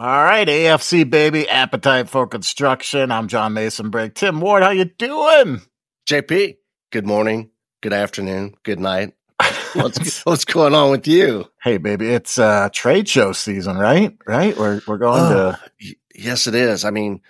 All 0.00 0.22
right, 0.22 0.46
AFC 0.46 1.10
baby, 1.10 1.48
appetite 1.48 2.08
for 2.08 2.28
construction. 2.28 3.10
I'm 3.10 3.26
John 3.26 3.52
Mesenbrink. 3.52 4.14
Tim 4.14 4.40
Ward, 4.40 4.62
how 4.62 4.70
you 4.70 4.84
doing? 4.84 5.60
JP, 6.08 6.56
good 6.92 7.04
morning, 7.04 7.50
good 7.80 7.92
afternoon, 7.92 8.54
good 8.62 8.78
night. 8.78 9.14
What's 9.72 10.24
what's 10.24 10.44
going 10.44 10.76
on 10.76 10.92
with 10.92 11.08
you? 11.08 11.46
Hey, 11.60 11.78
baby, 11.78 12.10
it's 12.10 12.38
uh 12.38 12.68
trade 12.72 13.08
show 13.08 13.32
season, 13.32 13.76
right? 13.76 14.16
Right? 14.24 14.56
We're 14.56 14.80
we're 14.86 14.98
going 14.98 15.20
oh, 15.20 15.56
to. 15.80 15.96
Yes, 16.14 16.46
it 16.46 16.54
is. 16.54 16.84
I 16.84 16.90
mean, 16.90 17.20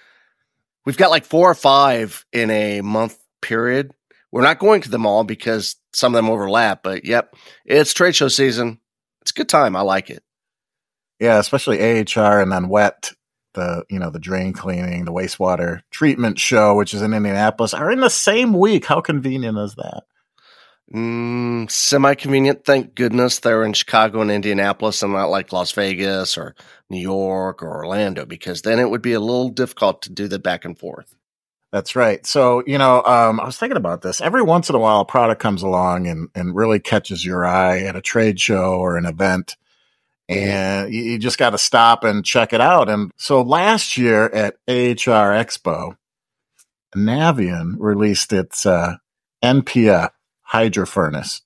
we've 0.84 0.98
got 0.98 1.10
like 1.10 1.24
four 1.24 1.50
or 1.50 1.54
five 1.54 2.26
in 2.34 2.50
a 2.50 2.82
month 2.82 3.18
period. 3.40 3.92
We're 4.30 4.42
not 4.42 4.58
going 4.58 4.82
to 4.82 4.90
them 4.90 5.06
all 5.06 5.24
because 5.24 5.76
some 5.94 6.14
of 6.14 6.18
them 6.18 6.30
overlap, 6.30 6.82
but 6.82 7.06
yep, 7.06 7.34
it's 7.64 7.94
trade 7.94 8.14
show 8.14 8.28
season. 8.28 8.78
It's 9.22 9.30
a 9.30 9.34
good 9.34 9.48
time. 9.48 9.74
I 9.74 9.80
like 9.80 10.10
it. 10.10 10.22
Yeah, 11.20 11.38
especially 11.38 11.80
AHR 11.80 12.40
and 12.40 12.52
then 12.52 12.68
wet 12.68 13.12
the 13.54 13.84
you 13.88 13.98
know 13.98 14.10
the 14.10 14.18
drain 14.18 14.52
cleaning, 14.52 15.04
the 15.04 15.12
wastewater 15.12 15.80
treatment 15.90 16.38
show, 16.38 16.74
which 16.74 16.94
is 16.94 17.02
in 17.02 17.14
Indianapolis, 17.14 17.74
are 17.74 17.90
in 17.90 18.00
the 18.00 18.10
same 18.10 18.52
week. 18.52 18.86
How 18.86 19.00
convenient 19.00 19.58
is 19.58 19.74
that? 19.74 20.04
Mm, 20.94 21.70
Semi 21.70 22.14
convenient, 22.14 22.64
thank 22.64 22.94
goodness 22.94 23.40
they're 23.40 23.64
in 23.64 23.74
Chicago 23.74 24.22
and 24.22 24.30
Indianapolis 24.30 25.02
and 25.02 25.12
not 25.12 25.28
like 25.28 25.52
Las 25.52 25.72
Vegas 25.72 26.38
or 26.38 26.54
New 26.88 27.00
York 27.00 27.62
or 27.62 27.84
Orlando, 27.84 28.24
because 28.24 28.62
then 28.62 28.78
it 28.78 28.88
would 28.88 29.02
be 29.02 29.12
a 29.12 29.20
little 29.20 29.50
difficult 29.50 30.00
to 30.02 30.12
do 30.12 30.28
the 30.28 30.38
back 30.38 30.64
and 30.64 30.78
forth. 30.78 31.14
That's 31.72 31.94
right. 31.94 32.24
So, 32.24 32.62
you 32.66 32.78
know, 32.78 33.02
um, 33.02 33.38
I 33.38 33.44
was 33.44 33.58
thinking 33.58 33.76
about 33.76 34.00
this. 34.00 34.22
Every 34.22 34.40
once 34.40 34.70
in 34.70 34.74
a 34.74 34.78
while, 34.78 35.00
a 35.00 35.04
product 35.04 35.42
comes 35.42 35.62
along 35.62 36.06
and, 36.06 36.28
and 36.34 36.56
really 36.56 36.80
catches 36.80 37.22
your 37.22 37.44
eye 37.44 37.80
at 37.80 37.94
a 37.94 38.00
trade 38.00 38.40
show 38.40 38.72
or 38.72 38.96
an 38.96 39.04
event 39.04 39.56
and 40.28 40.92
you 40.92 41.18
just 41.18 41.38
got 41.38 41.50
to 41.50 41.58
stop 41.58 42.04
and 42.04 42.24
check 42.24 42.52
it 42.52 42.60
out. 42.60 42.88
And 42.88 43.10
so 43.16 43.40
last 43.42 43.96
year 43.96 44.26
at 44.26 44.54
AHR 44.68 45.32
Expo, 45.32 45.96
Navien 46.94 47.76
released 47.78 48.32
its 48.32 48.66
uh, 48.66 48.96
NPF 49.42 50.10
hydro 50.42 50.86
furnace 50.86 51.42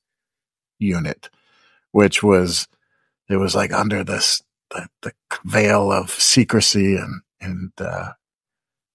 unit, 0.79 1.31
which 1.93 2.23
was 2.23 2.69
it 3.29 3.37
was 3.37 3.55
like 3.55 3.73
under 3.73 4.05
this 4.05 4.43
the, 4.71 4.89
the 5.03 5.13
veil 5.45 5.93
of 5.93 6.11
secrecy 6.11 6.97
and 6.97 7.23
and 7.41 7.73
uh, 7.79 8.13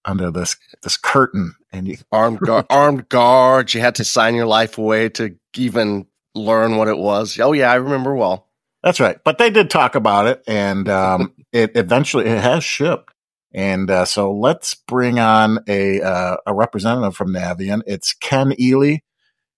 under 0.06 0.32
this 0.32 0.58
this 0.84 0.98
curtain 0.98 1.56
and 1.72 1.88
you 1.88 1.98
armed 2.12 2.40
guard, 2.40 2.66
armed 2.70 3.10
guards. 3.10 3.74
You 3.74 3.82
had 3.82 3.96
to 3.96 4.04
sign 4.04 4.36
your 4.36 4.48
life 4.48 4.78
away 4.78 5.10
to 5.10 5.36
even 5.56 6.08
learn 6.34 6.78
what 6.78 6.88
it 6.88 6.98
was. 6.98 7.40
Oh 7.40 7.54
yeah, 7.54 7.72
I 7.72 7.76
remember 7.76 8.16
well. 8.16 8.47
That's 8.88 9.02
right. 9.02 9.18
But 9.22 9.38
they 9.38 9.50
did 9.50 9.70
talk 9.70 9.96
about 9.96 10.28
it, 10.28 10.42
and 10.48 10.88
um, 10.88 11.34
it 11.52 11.74
eventually 11.76 12.24
it 12.24 12.42
has 12.42 12.64
shipped. 12.64 13.14
And 13.54 13.92
uh, 13.92 14.06
so 14.06 14.32
let's 14.32 14.76
bring 14.76 15.20
on 15.20 15.60
a 15.68 16.02
uh, 16.02 16.38
a 16.46 16.54
representative 16.54 17.14
from 17.14 17.34
Navien. 17.34 17.82
It's 17.86 18.14
Ken 18.14 18.54
Ely. 18.58 19.00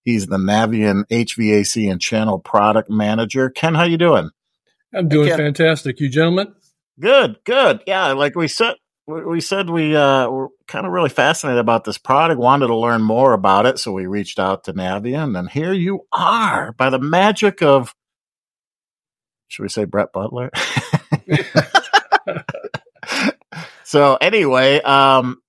He's 0.03 0.25
the 0.25 0.37
Navien 0.37 1.03
HVAC 1.11 1.91
and 1.91 2.01
Channel 2.01 2.39
Product 2.39 2.89
Manager. 2.89 3.51
Ken, 3.51 3.75
how 3.75 3.83
you 3.83 3.99
doing? 3.99 4.31
I'm 4.95 5.07
doing 5.07 5.27
hey, 5.27 5.37
fantastic. 5.37 5.99
You 5.99 6.09
gentlemen? 6.09 6.55
Good, 6.99 7.37
good. 7.43 7.83
Yeah, 7.85 8.13
like 8.13 8.35
we 8.35 8.47
said, 8.47 8.77
we 9.05 9.41
said 9.41 9.69
we 9.69 9.95
uh, 9.95 10.27
were 10.27 10.49
kind 10.67 10.87
of 10.87 10.91
really 10.91 11.09
fascinated 11.09 11.59
about 11.59 11.83
this 11.83 11.99
product, 11.99 12.41
wanted 12.41 12.67
to 12.67 12.75
learn 12.75 13.03
more 13.03 13.33
about 13.33 13.67
it, 13.67 13.77
so 13.77 13.91
we 13.91 14.07
reached 14.07 14.39
out 14.39 14.63
to 14.63 14.73
Navien, 14.73 15.37
and 15.37 15.51
here 15.51 15.73
you 15.73 16.07
are 16.11 16.71
by 16.71 16.89
the 16.89 16.97
magic 16.97 17.61
of 17.61 17.93
should 19.49 19.63
we 19.63 19.69
say 19.69 19.83
Brett 19.85 20.13
Butler? 20.13 20.49
so 23.83 24.17
anyway, 24.21 24.81
um, 24.81 25.41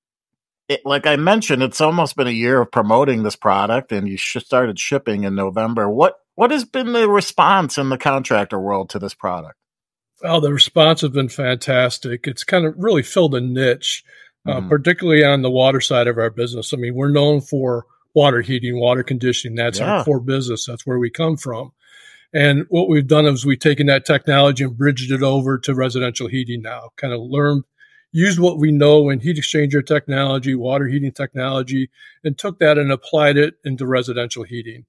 it, 0.69 0.83
like 0.85 1.07
I 1.07 1.17
mentioned, 1.17 1.63
it's 1.63 1.81
almost 1.81 2.17
been 2.17 2.27
a 2.27 2.31
year 2.31 2.61
of 2.61 2.73
promoting 2.73 3.23
this 3.23 3.37
product, 3.37 3.93
and 3.93 4.09
you 4.09 4.17
sh- 4.17 4.39
started 4.39 4.79
shipping 4.79 5.25
in 5.25 5.35
November. 5.35 5.89
What 5.89 6.17
what 6.35 6.51
has 6.51 6.65
been 6.65 6.93
the 6.93 7.09
response 7.09 7.77
in 7.77 7.91
the 7.91 7.99
contractor 7.99 8.59
world 8.59 8.91
to 8.91 8.99
this 8.99 9.15
product? 9.15 9.57
Well, 10.23 10.41
the 10.41 10.53
response 10.53 11.01
has 11.01 11.11
been 11.11 11.29
fantastic. 11.29 12.27
It's 12.27 12.45
kind 12.45 12.67
of 12.67 12.75
really 12.77 13.03
filled 13.03 13.35
a 13.35 13.41
niche, 13.41 14.05
uh, 14.47 14.57
mm-hmm. 14.57 14.69
particularly 14.69 15.25
on 15.25 15.43
the 15.43 15.51
water 15.51 15.81
side 15.81 16.07
of 16.07 16.19
our 16.19 16.31
business. 16.31 16.73
I 16.73 16.77
mean, 16.77 16.95
we're 16.95 17.11
known 17.11 17.41
for 17.41 17.87
water 18.15 18.41
heating, 18.41 18.79
water 18.79 19.03
conditioning. 19.03 19.57
That's 19.57 19.79
yeah. 19.79 19.99
our 19.99 20.05
core 20.05 20.21
business. 20.21 20.67
That's 20.67 20.87
where 20.87 20.99
we 20.99 21.11
come 21.11 21.37
from. 21.37 21.73
And 22.33 22.67
what 22.69 22.89
we've 22.89 23.07
done 23.07 23.27
is 23.27 23.45
we've 23.45 23.59
taken 23.59 23.87
that 23.87 24.07
technology 24.07 24.65
and 24.65 24.77
bridged 24.77 25.11
it 25.11 25.23
over 25.23 25.59
to 25.59 25.75
residential 25.75 26.29
heating 26.29 26.63
now, 26.63 26.91
kind 26.97 27.13
of 27.13 27.21
learned, 27.21 27.65
used 28.13 28.39
what 28.39 28.59
we 28.59 28.71
know 28.73 29.11
in 29.11 29.21
heat 29.21 29.37
exchanger 29.37 29.85
technology, 29.85 30.55
water 30.55 30.87
heating 30.87 31.13
technology, 31.13 31.91
and 32.25 32.39
took 32.39 32.59
that 32.59 32.79
and 32.79 32.93
applied 32.93 33.37
it 33.37 33.55
into 33.65 33.87
residential 33.87 34.45
heating. 34.45 34.85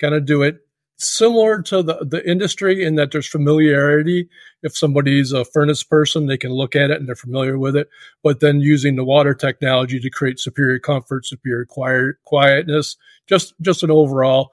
Kind 0.00 0.14
of 0.14 0.26
do 0.26 0.42
it 0.42 0.60
similar 0.96 1.60
to 1.62 1.82
the, 1.82 2.06
the 2.08 2.28
industry 2.28 2.84
in 2.84 2.94
that 2.94 3.10
there's 3.10 3.26
familiarity. 3.26 4.28
If 4.62 4.76
somebody's 4.76 5.32
a 5.32 5.44
furnace 5.44 5.82
person, 5.82 6.26
they 6.26 6.36
can 6.36 6.52
look 6.52 6.76
at 6.76 6.90
it 6.90 6.98
and 6.98 7.08
they're 7.08 7.16
familiar 7.16 7.58
with 7.58 7.76
it, 7.76 7.88
but 8.22 8.40
then 8.40 8.60
using 8.60 8.96
the 8.96 9.04
water 9.04 9.34
technology 9.34 9.98
to 10.00 10.10
create 10.10 10.38
superior 10.38 10.78
comfort, 10.78 11.26
superior 11.26 11.64
quiet, 11.64 12.16
quietness, 12.24 12.96
just, 13.26 13.54
just 13.60 13.82
an 13.82 13.90
overall 13.90 14.52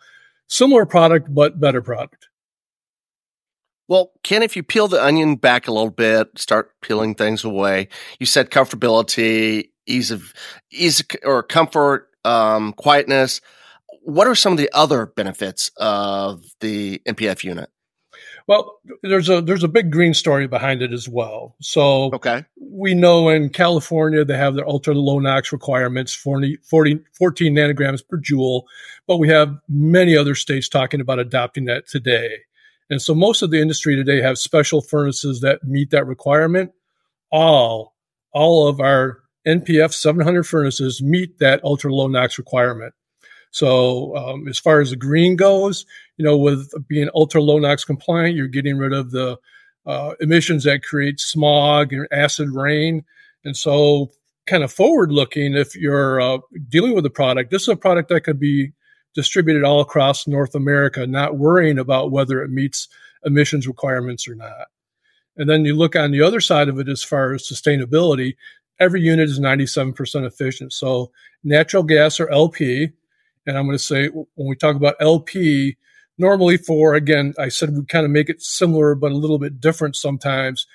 similar 0.51 0.85
product, 0.85 1.34
but 1.34 1.59
better 1.59 1.81
product. 1.81 2.28
Well, 3.88 4.12
Ken, 4.23 4.44
if 4.44 4.56
you 4.56 4.63
peel 4.63 4.88
the 4.88 5.03
onion 5.03 5.35
back 5.35 5.67
a 5.67 5.72
little 5.72 5.91
bit, 5.91 6.29
start 6.38 6.72
peeling 6.81 7.16
things 7.16 7.44
away, 7.44 7.89
you 8.19 8.25
said 8.25 8.50
comfortability, 8.50 9.69
ease 9.85 10.12
of 10.12 10.34
ease 10.72 11.03
or 11.23 11.44
comfort, 11.44 12.09
um, 12.23 12.73
quietness. 12.73 13.41
What 14.03 14.28
are 14.28 14.35
some 14.35 14.53
of 14.53 14.57
the 14.57 14.69
other 14.73 15.07
benefits 15.07 15.72
of 15.78 16.44
the 16.59 17.01
NPF 17.06 17.44
unit? 17.44 17.69
Well, 18.47 18.79
there's 19.03 19.29
a 19.29 19.41
there's 19.41 19.63
a 19.63 19.68
big 19.68 19.91
green 19.91 20.13
story 20.13 20.47
behind 20.47 20.81
it 20.81 20.94
as 20.94 21.07
well. 21.07 21.56
So 21.62 22.13
okay. 22.13 22.46
we 22.59 22.94
know 22.94 23.29
in 23.29 23.50
California 23.50 24.25
they 24.25 24.38
have 24.38 24.56
their 24.56 24.68
ultra 24.68 24.94
low 24.94 25.19
NOx 25.19 25.52
requirements, 25.52 26.13
40, 26.13 26.57
40, 26.63 27.00
14 27.13 27.53
nanograms 27.53 28.07
per 28.07 28.18
joule, 28.18 28.68
but 29.07 29.18
we 29.18 29.30
have 29.30 29.56
many 29.69 30.16
other 30.16 30.35
states 30.35 30.68
talking 30.68 31.01
about 31.01 31.19
adopting 31.19 31.66
that 31.66 31.88
today. 31.88 32.40
And 32.90 33.01
so 33.01 33.16
most 33.16 33.41
of 33.41 33.51
the 33.51 33.62
industry 33.62 33.96
today 33.96 34.22
have 34.22 34.38
special 34.38 34.81
furnaces 34.81 35.41
that 35.41 35.63
meet 35.63 35.91
that 35.91 36.06
requirement. 36.06 36.72
All 37.31 37.96
all 38.34 38.68
of 38.68 38.80
our 38.80 39.19
NPF 39.47 39.94
700 39.94 40.44
furnaces 40.44 41.01
meet 41.01 41.40
that 41.40 41.63
ultra 41.63 41.94
low 41.94 42.07
NOx 42.07 42.38
requirement. 42.38 42.94
So 43.51 44.16
um, 44.16 44.47
as 44.47 44.57
far 44.57 44.81
as 44.81 44.89
the 44.89 44.95
green 44.95 45.35
goes, 45.35 45.85
you 46.17 46.25
know, 46.25 46.38
with 46.38 46.72
being 46.88 47.09
ultra 47.13 47.41
low 47.41 47.59
NOx 47.59 47.84
compliant, 47.85 48.35
you're 48.35 48.47
getting 48.47 48.78
rid 48.78 48.94
of 48.94 49.12
the 49.12 49.38
uh, 49.85 50.13
emissions 50.19 50.63
that 50.63 50.84
create 50.84 51.19
smog 51.19 51.94
and 51.94 52.07
acid 52.12 52.50
rain. 52.50 53.03
And 53.44 53.56
so, 53.56 54.12
kind 54.47 54.63
of 54.63 54.72
forward 54.72 55.12
looking, 55.12 55.53
if 55.53 55.75
you're 55.75 56.19
uh, 56.19 56.39
dealing 56.69 56.95
with 56.95 57.06
a 57.06 57.09
product, 57.09 57.51
this 57.51 57.63
is 57.63 57.69
a 57.69 57.75
product 57.75 58.09
that 58.09 58.22
could 58.22 58.39
be 58.39 58.72
distributed 59.13 59.63
all 59.63 59.81
across 59.81 60.28
North 60.28 60.56
America, 60.56 61.06
not 61.06 61.38
worrying 61.38 61.78
about 61.78 62.12
whether 62.12 62.41
it 62.41 62.50
meets 62.50 62.88
emissions 63.25 63.68
requirements 63.68 64.28
or 64.28 64.35
not. 64.35 64.68
And 65.38 65.50
then 65.50 65.66
you 65.66 65.75
look 65.75 65.95
on 65.95 66.12
the 66.12 66.22
other 66.22 66.41
side 66.41 66.69
of 66.69 66.79
it 66.79 66.88
as 66.88 67.03
far 67.03 67.33
as 67.33 67.47
sustainability, 67.47 68.35
every 68.79 69.01
unit 69.01 69.29
is 69.29 69.39
97% 69.39 70.25
efficient. 70.25 70.73
So 70.73 71.12
natural 71.44 71.83
gas 71.83 72.19
or 72.19 72.29
LP, 72.29 72.91
and 73.46 73.57
I'm 73.57 73.66
going 73.66 73.78
to 73.78 73.84
say 73.84 74.07
when 74.07 74.28
we 74.35 74.56
talk 74.56 74.75
about 74.75 74.96
LP, 75.00 75.78
normally 76.18 76.57
for, 76.57 76.94
again, 76.94 77.34
I 77.40 77.50
said 77.50 77.75
we 77.75 77.85
kind 77.85 78.06
of 78.06 78.12
make 78.12 78.29
it 78.29 78.41
similar, 78.41 78.96
but 78.96 79.12
a 79.12 79.18
little 79.18 79.40
bit 79.40 79.59
different 79.59 79.96
sometimes. 79.96 80.68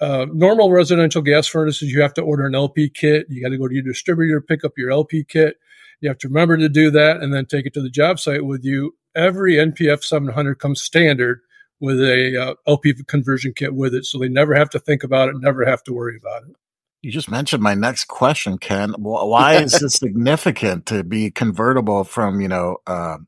Uh, 0.00 0.26
normal 0.32 0.70
residential 0.70 1.22
gas 1.22 1.46
furnaces, 1.46 1.92
you 1.92 2.00
have 2.00 2.14
to 2.14 2.22
order 2.22 2.46
an 2.46 2.54
LP 2.54 2.88
kit. 2.88 3.26
You 3.28 3.42
got 3.42 3.50
to 3.50 3.58
go 3.58 3.68
to 3.68 3.74
your 3.74 3.82
distributor, 3.82 4.40
pick 4.40 4.64
up 4.64 4.72
your 4.76 4.90
LP 4.90 5.24
kit. 5.24 5.56
You 6.00 6.08
have 6.08 6.18
to 6.18 6.28
remember 6.28 6.56
to 6.56 6.68
do 6.68 6.90
that 6.92 7.20
and 7.20 7.34
then 7.34 7.46
take 7.46 7.66
it 7.66 7.74
to 7.74 7.82
the 7.82 7.90
job 7.90 8.20
site 8.20 8.44
with 8.44 8.64
you. 8.64 8.94
Every 9.16 9.54
NPF 9.54 10.04
700 10.04 10.56
comes 10.60 10.80
standard 10.80 11.40
with 11.80 12.00
a 12.00 12.36
uh, 12.40 12.54
LP 12.66 12.94
conversion 13.06 13.52
kit 13.54 13.74
with 13.74 13.94
it. 13.94 14.04
So 14.04 14.18
they 14.18 14.28
never 14.28 14.54
have 14.54 14.70
to 14.70 14.78
think 14.78 15.02
about 15.02 15.28
it, 15.28 15.36
never 15.40 15.64
have 15.64 15.82
to 15.84 15.92
worry 15.92 16.16
about 16.16 16.44
it. 16.44 16.56
You 17.00 17.12
just 17.12 17.30
mentioned 17.30 17.62
my 17.62 17.74
next 17.74 18.06
question, 18.06 18.58
Ken. 18.58 18.94
Why 18.98 19.54
is 19.54 19.72
this 19.80 19.94
significant 19.94 20.86
to 20.86 21.04
be 21.04 21.30
convertible 21.30 22.04
from, 22.04 22.40
you 22.40 22.48
know, 22.48 22.78
uh, 22.86 23.18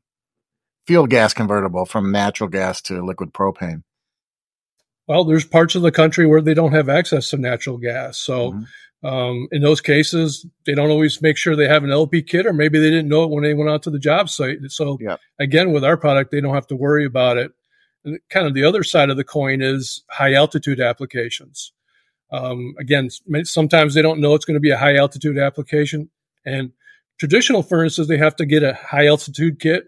field 0.85 1.09
gas 1.09 1.33
convertible 1.33 1.85
from 1.85 2.11
natural 2.11 2.49
gas 2.49 2.81
to 2.83 3.05
liquid 3.05 3.33
propane? 3.33 3.83
Well, 5.07 5.23
there's 5.23 5.45
parts 5.45 5.75
of 5.75 5.81
the 5.81 5.91
country 5.91 6.25
where 6.25 6.41
they 6.41 6.53
don't 6.53 6.73
have 6.73 6.89
access 6.89 7.29
to 7.29 7.37
natural 7.37 7.77
gas. 7.77 8.17
So, 8.17 8.51
mm-hmm. 8.51 9.07
um, 9.07 9.47
in 9.51 9.61
those 9.61 9.81
cases, 9.81 10.45
they 10.65 10.73
don't 10.75 10.89
always 10.89 11.21
make 11.21 11.37
sure 11.37 11.55
they 11.55 11.67
have 11.67 11.83
an 11.83 11.91
LP 11.91 12.21
kit, 12.21 12.45
or 12.45 12.53
maybe 12.53 12.79
they 12.79 12.89
didn't 12.89 13.09
know 13.09 13.23
it 13.23 13.29
when 13.29 13.43
they 13.43 13.53
went 13.53 13.69
out 13.69 13.83
to 13.83 13.89
the 13.89 13.99
job 13.99 14.29
site. 14.29 14.59
So, 14.69 14.97
yep. 15.01 15.19
again, 15.39 15.71
with 15.71 15.83
our 15.83 15.97
product, 15.97 16.31
they 16.31 16.41
don't 16.41 16.53
have 16.53 16.67
to 16.67 16.75
worry 16.75 17.05
about 17.05 17.37
it. 17.37 17.51
And 18.03 18.19
kind 18.29 18.47
of 18.47 18.53
the 18.53 18.63
other 18.63 18.83
side 18.83 19.09
of 19.09 19.17
the 19.17 19.23
coin 19.23 19.61
is 19.61 20.03
high 20.09 20.33
altitude 20.33 20.79
applications. 20.79 21.71
Um, 22.31 22.75
again, 22.79 23.09
sometimes 23.43 23.93
they 23.93 24.01
don't 24.01 24.21
know 24.21 24.35
it's 24.35 24.45
going 24.45 24.55
to 24.55 24.61
be 24.61 24.69
a 24.69 24.77
high 24.77 24.95
altitude 24.95 25.37
application. 25.37 26.09
And 26.45 26.71
traditional 27.19 27.61
furnaces, 27.61 28.07
they 28.07 28.17
have 28.17 28.35
to 28.37 28.45
get 28.45 28.63
a 28.63 28.73
high 28.73 29.07
altitude 29.07 29.59
kit, 29.59 29.85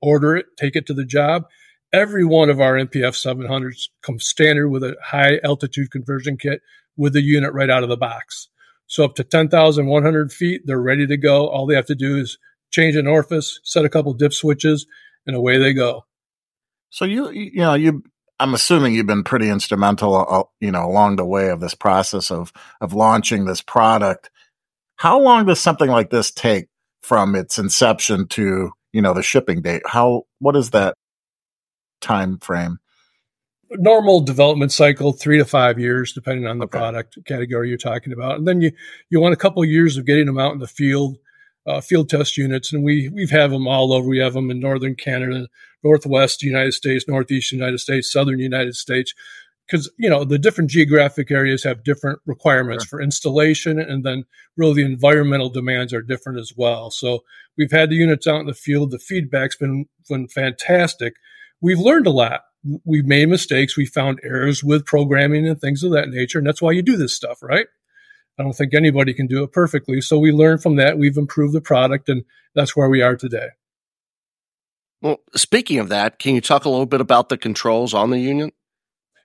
order 0.00 0.36
it, 0.36 0.46
take 0.56 0.74
it 0.74 0.86
to 0.86 0.94
the 0.94 1.04
job. 1.04 1.44
Every 1.92 2.24
one 2.24 2.50
of 2.50 2.60
our 2.60 2.74
NPF 2.74 3.14
700s 3.14 3.88
comes 4.02 4.26
standard 4.26 4.68
with 4.68 4.82
a 4.82 4.96
high 5.02 5.38
altitude 5.44 5.90
conversion 5.90 6.36
kit 6.36 6.62
with 6.96 7.12
the 7.12 7.22
unit 7.22 7.52
right 7.52 7.70
out 7.70 7.82
of 7.82 7.88
the 7.88 7.96
box. 7.96 8.48
So 8.86 9.04
up 9.04 9.14
to 9.16 9.24
10,100 9.24 10.32
feet, 10.32 10.62
they're 10.64 10.80
ready 10.80 11.06
to 11.06 11.16
go. 11.16 11.48
All 11.48 11.66
they 11.66 11.74
have 11.74 11.86
to 11.86 11.94
do 11.94 12.16
is 12.16 12.38
change 12.70 12.96
an 12.96 13.06
orifice, 13.06 13.60
set 13.64 13.84
a 13.84 13.88
couple 13.88 14.12
dip 14.14 14.32
switches, 14.32 14.86
and 15.26 15.36
away 15.36 15.58
they 15.58 15.72
go. 15.72 16.04
So 16.90 17.04
you, 17.04 17.30
you 17.30 17.56
know, 17.56 17.74
you, 17.74 18.02
I'm 18.38 18.54
assuming 18.54 18.94
you've 18.94 19.06
been 19.06 19.24
pretty 19.24 19.48
instrumental, 19.48 20.26
uh, 20.28 20.42
you 20.60 20.70
know, 20.70 20.84
along 20.84 21.16
the 21.16 21.24
way 21.24 21.48
of 21.48 21.60
this 21.60 21.74
process 21.74 22.30
of 22.30 22.52
of 22.80 22.92
launching 22.92 23.44
this 23.44 23.60
product. 23.60 24.30
How 24.96 25.18
long 25.20 25.46
does 25.46 25.60
something 25.60 25.90
like 25.90 26.10
this 26.10 26.30
take 26.30 26.68
from 27.02 27.34
its 27.34 27.58
inception 27.58 28.26
to 28.28 28.72
you 28.92 29.02
know 29.02 29.14
the 29.14 29.22
shipping 29.22 29.62
date? 29.62 29.82
How 29.86 30.24
what 30.38 30.56
is 30.56 30.70
that 30.70 30.94
time 32.00 32.38
frame? 32.38 32.78
normal 33.70 34.20
development 34.20 34.70
cycle 34.72 35.12
three 35.12 35.38
to 35.38 35.44
five 35.44 35.78
years 35.78 36.12
depending 36.12 36.46
on 36.46 36.58
the 36.58 36.64
okay. 36.66 36.78
product 36.78 37.18
category 37.26 37.68
you're 37.68 37.78
talking 37.78 38.12
about 38.12 38.36
and 38.36 38.46
then 38.46 38.60
you 38.60 38.70
you 39.10 39.20
want 39.20 39.34
a 39.34 39.36
couple 39.36 39.62
of 39.62 39.68
years 39.68 39.96
of 39.96 40.06
getting 40.06 40.26
them 40.26 40.38
out 40.38 40.52
in 40.52 40.60
the 40.60 40.66
field 40.66 41.16
uh, 41.66 41.80
field 41.80 42.08
test 42.08 42.36
units 42.36 42.72
and 42.72 42.84
we 42.84 43.08
we've 43.08 43.30
have 43.30 43.50
them 43.50 43.66
all 43.66 43.92
over 43.92 44.08
we 44.08 44.18
have 44.18 44.34
them 44.34 44.50
in 44.50 44.60
northern 44.60 44.94
canada 44.94 45.48
northwest 45.86 46.42
united 46.42 46.72
states 46.72 47.06
northeast 47.08 47.52
united 47.52 47.78
states 47.78 48.12
southern 48.12 48.38
united 48.38 48.74
states 48.74 49.14
because 49.66 49.90
you 49.98 50.08
know 50.08 50.24
the 50.24 50.38
different 50.38 50.70
geographic 50.70 51.30
areas 51.30 51.64
have 51.64 51.84
different 51.84 52.18
requirements 52.26 52.84
sure. 52.84 52.98
for 52.98 53.02
installation 53.02 53.78
and 53.78 54.04
then 54.04 54.24
really 54.56 54.82
the 54.82 54.92
environmental 54.92 55.48
demands 55.48 55.92
are 55.92 56.02
different 56.02 56.38
as 56.38 56.52
well 56.56 56.90
so 56.90 57.20
we've 57.56 57.72
had 57.72 57.90
the 57.90 57.96
units 57.96 58.26
out 58.26 58.40
in 58.40 58.46
the 58.46 58.54
field 58.54 58.90
the 58.90 58.98
feedback's 58.98 59.56
been 59.56 59.86
been 60.08 60.28
fantastic 60.28 61.14
we've 61.60 61.78
learned 61.78 62.06
a 62.06 62.10
lot 62.10 62.42
we've 62.84 63.06
made 63.06 63.28
mistakes. 63.28 63.76
We 63.76 63.86
found 63.86 64.20
errors 64.22 64.64
with 64.64 64.86
programming 64.86 65.46
and 65.46 65.60
things 65.60 65.82
of 65.82 65.92
that 65.92 66.08
nature. 66.08 66.38
And 66.38 66.46
that's 66.46 66.62
why 66.62 66.72
you 66.72 66.82
do 66.82 66.96
this 66.96 67.14
stuff, 67.14 67.42
right? 67.42 67.66
I 68.38 68.42
don't 68.42 68.52
think 68.52 68.74
anybody 68.74 69.14
can 69.14 69.26
do 69.26 69.42
it 69.42 69.52
perfectly. 69.52 70.00
So 70.00 70.18
we 70.18 70.32
learned 70.32 70.62
from 70.62 70.76
that. 70.76 70.98
We've 70.98 71.16
improved 71.16 71.54
the 71.54 71.60
product, 71.60 72.08
and 72.08 72.22
that's 72.54 72.76
where 72.76 72.88
we 72.88 73.00
are 73.00 73.16
today. 73.16 73.48
Well, 75.02 75.18
speaking 75.34 75.78
of 75.78 75.88
that, 75.90 76.18
can 76.18 76.34
you 76.34 76.40
talk 76.40 76.64
a 76.64 76.70
little 76.70 76.86
bit 76.86 77.00
about 77.00 77.28
the 77.28 77.36
controls 77.36 77.94
on 77.94 78.10
the 78.10 78.18
unit? 78.18 78.54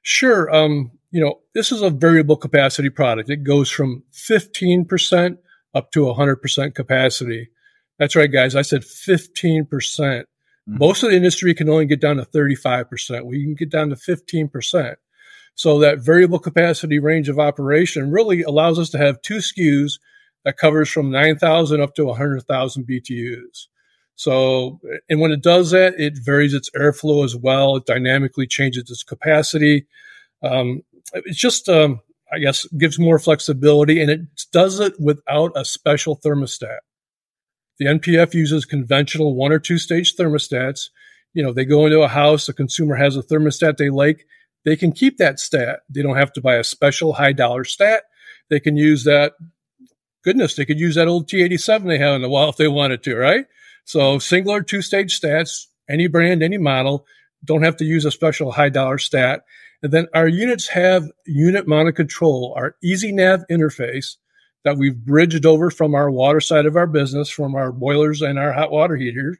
Sure. 0.03 0.53
Um, 0.53 0.91
you 1.11 1.21
know, 1.21 1.39
this 1.53 1.71
is 1.71 1.81
a 1.81 1.89
variable 1.89 2.37
capacity 2.37 2.89
product. 2.89 3.29
It 3.29 3.43
goes 3.43 3.69
from 3.69 4.03
15% 4.13 5.37
up 5.73 5.91
to 5.91 5.99
100% 6.01 6.75
capacity. 6.75 7.49
That's 7.99 8.15
right, 8.15 8.31
guys. 8.31 8.55
I 8.55 8.63
said 8.63 8.81
15%. 8.81 9.67
Mm-hmm. 9.69 10.77
Most 10.77 11.03
of 11.03 11.11
the 11.11 11.15
industry 11.15 11.53
can 11.53 11.69
only 11.69 11.85
get 11.85 12.01
down 12.01 12.17
to 12.17 12.25
35%. 12.25 13.25
We 13.25 13.43
can 13.43 13.55
get 13.55 13.69
down 13.69 13.89
to 13.89 13.95
15%. 13.95 14.95
So 15.55 15.79
that 15.79 15.99
variable 15.99 16.39
capacity 16.39 16.99
range 16.99 17.29
of 17.29 17.39
operation 17.39 18.11
really 18.11 18.41
allows 18.41 18.79
us 18.79 18.89
to 18.91 18.97
have 18.97 19.21
two 19.21 19.37
SKUs 19.37 19.99
that 20.45 20.57
covers 20.57 20.89
from 20.89 21.11
9,000 21.11 21.81
up 21.81 21.93
to 21.95 22.05
100,000 22.05 22.87
BTUs. 22.87 23.67
So, 24.21 24.79
and 25.09 25.19
when 25.19 25.31
it 25.31 25.41
does 25.41 25.71
that, 25.71 25.99
it 25.99 26.13
varies 26.15 26.53
its 26.53 26.69
airflow 26.77 27.25
as 27.25 27.35
well. 27.35 27.77
It 27.77 27.87
dynamically 27.87 28.45
changes 28.45 28.91
its 28.91 29.01
capacity. 29.01 29.87
Um, 30.43 30.83
it's 31.11 31.39
just, 31.39 31.67
um, 31.67 32.01
I 32.31 32.37
guess, 32.37 32.65
gives 32.77 32.99
more 32.99 33.17
flexibility 33.17 33.99
and 33.99 34.11
it 34.11 34.21
does 34.53 34.79
it 34.79 34.93
without 34.99 35.53
a 35.55 35.65
special 35.65 36.19
thermostat. 36.19 36.81
The 37.79 37.85
NPF 37.85 38.35
uses 38.35 38.63
conventional 38.63 39.33
one 39.33 39.51
or 39.51 39.57
two 39.57 39.79
stage 39.79 40.15
thermostats. 40.15 40.91
You 41.33 41.41
know, 41.41 41.51
they 41.51 41.65
go 41.65 41.87
into 41.87 42.01
a 42.01 42.07
house, 42.07 42.45
the 42.45 42.53
consumer 42.53 42.97
has 42.97 43.17
a 43.17 43.23
thermostat 43.23 43.77
they 43.77 43.89
like, 43.89 44.27
they 44.65 44.75
can 44.75 44.91
keep 44.91 45.17
that 45.17 45.39
stat. 45.39 45.79
They 45.89 46.03
don't 46.03 46.17
have 46.17 46.33
to 46.33 46.41
buy 46.41 46.57
a 46.57 46.63
special 46.63 47.13
high 47.13 47.33
dollar 47.33 47.63
stat. 47.63 48.03
They 48.51 48.59
can 48.59 48.77
use 48.77 49.03
that. 49.05 49.33
Goodness, 50.23 50.53
they 50.53 50.65
could 50.65 50.79
use 50.79 50.93
that 50.93 51.07
old 51.07 51.27
T87 51.27 51.87
they 51.87 51.97
have 51.97 52.13
in 52.13 52.21
the 52.21 52.29
wall 52.29 52.49
if 52.49 52.57
they 52.57 52.67
wanted 52.67 53.01
to, 53.01 53.15
right? 53.15 53.47
So 53.85 54.19
single 54.19 54.53
or 54.53 54.61
two 54.61 54.81
stage 54.81 55.19
stats, 55.19 55.65
any 55.89 56.07
brand, 56.07 56.43
any 56.43 56.57
model, 56.57 57.05
don't 57.43 57.63
have 57.63 57.77
to 57.77 57.85
use 57.85 58.05
a 58.05 58.11
special 58.11 58.51
high 58.51 58.69
dollar 58.69 58.97
stat. 58.97 59.43
And 59.83 59.91
then 59.91 60.07
our 60.13 60.27
units 60.27 60.67
have 60.69 61.09
unit 61.25 61.67
mounted 61.67 61.95
control, 61.95 62.53
our 62.55 62.75
easy 62.83 63.11
nav 63.11 63.41
interface 63.49 64.17
that 64.63 64.77
we've 64.77 64.95
bridged 64.95 65.45
over 65.45 65.71
from 65.71 65.95
our 65.95 66.11
water 66.11 66.39
side 66.39 66.67
of 66.67 66.75
our 66.75 66.85
business, 66.85 67.29
from 67.29 67.55
our 67.55 67.71
boilers 67.71 68.21
and 68.21 68.37
our 68.37 68.53
hot 68.53 68.71
water 68.71 68.95
heaters. 68.95 69.37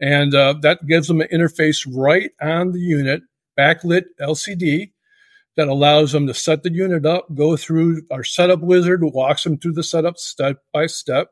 And 0.00 0.34
uh, 0.34 0.54
that 0.62 0.86
gives 0.86 1.08
them 1.08 1.20
an 1.20 1.28
interface 1.32 1.86
right 1.90 2.30
on 2.42 2.72
the 2.72 2.80
unit, 2.80 3.22
backlit 3.58 4.04
LCD, 4.20 4.90
that 5.56 5.68
allows 5.68 6.12
them 6.12 6.26
to 6.26 6.34
set 6.34 6.62
the 6.62 6.72
unit 6.72 7.06
up, 7.06 7.34
go 7.34 7.56
through 7.56 8.02
our 8.10 8.22
setup 8.22 8.60
wizard, 8.60 9.02
walks 9.02 9.44
them 9.44 9.56
through 9.56 9.72
the 9.72 9.82
setup 9.82 10.18
step 10.18 10.58
by 10.72 10.86
step, 10.86 11.30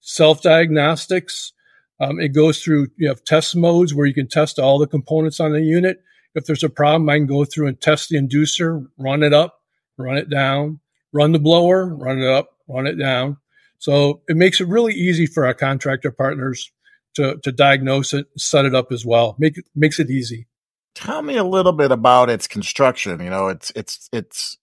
self 0.00 0.42
diagnostics. 0.42 1.52
Um, 2.00 2.20
it 2.20 2.28
goes 2.28 2.62
through, 2.62 2.88
you 2.96 3.08
have 3.08 3.24
test 3.24 3.56
modes 3.56 3.94
where 3.94 4.06
you 4.06 4.14
can 4.14 4.28
test 4.28 4.58
all 4.58 4.78
the 4.78 4.86
components 4.86 5.40
on 5.40 5.52
the 5.52 5.62
unit. 5.62 6.00
If 6.34 6.46
there's 6.46 6.62
a 6.62 6.68
problem, 6.68 7.08
I 7.08 7.16
can 7.16 7.26
go 7.26 7.44
through 7.44 7.66
and 7.66 7.80
test 7.80 8.08
the 8.08 8.16
inducer, 8.16 8.86
run 8.98 9.22
it 9.22 9.32
up, 9.32 9.60
run 9.96 10.16
it 10.16 10.30
down, 10.30 10.80
run 11.12 11.32
the 11.32 11.38
blower, 11.38 11.94
run 11.94 12.20
it 12.20 12.28
up, 12.28 12.50
run 12.68 12.86
it 12.86 12.96
down. 12.96 13.38
So 13.78 14.22
it 14.28 14.36
makes 14.36 14.60
it 14.60 14.68
really 14.68 14.94
easy 14.94 15.26
for 15.26 15.46
our 15.46 15.54
contractor 15.54 16.12
partners 16.12 16.70
to, 17.14 17.38
to 17.42 17.50
diagnose 17.50 18.14
it, 18.14 18.26
set 18.36 18.64
it 18.64 18.74
up 18.74 18.92
as 18.92 19.04
well. 19.04 19.34
Make 19.38 19.58
it 19.58 19.64
makes 19.74 19.98
it 19.98 20.10
easy. 20.10 20.46
Tell 20.94 21.22
me 21.22 21.36
a 21.36 21.44
little 21.44 21.72
bit 21.72 21.90
about 21.90 22.30
its 22.30 22.46
construction. 22.46 23.20
You 23.20 23.30
know, 23.30 23.48
it's 23.48 23.72
it's 23.76 24.08
it's 24.12 24.58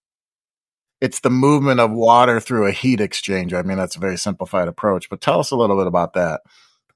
it's 1.02 1.22
the 1.22 1.30
movement 1.30 1.80
of 1.80 1.92
water 1.92 2.40
through 2.40 2.68
a 2.68 2.72
heat 2.72 3.00
exchanger. 3.00 3.54
I 3.54 3.62
mean, 3.62 3.78
that's 3.78 3.96
a 3.96 4.00
very 4.00 4.18
simplified 4.18 4.68
approach, 4.68 5.10
but 5.10 5.22
tell 5.22 5.40
us 5.40 5.52
a 5.52 5.56
little 5.56 5.78
bit 5.78 5.88
about 5.88 6.14
that. 6.14 6.42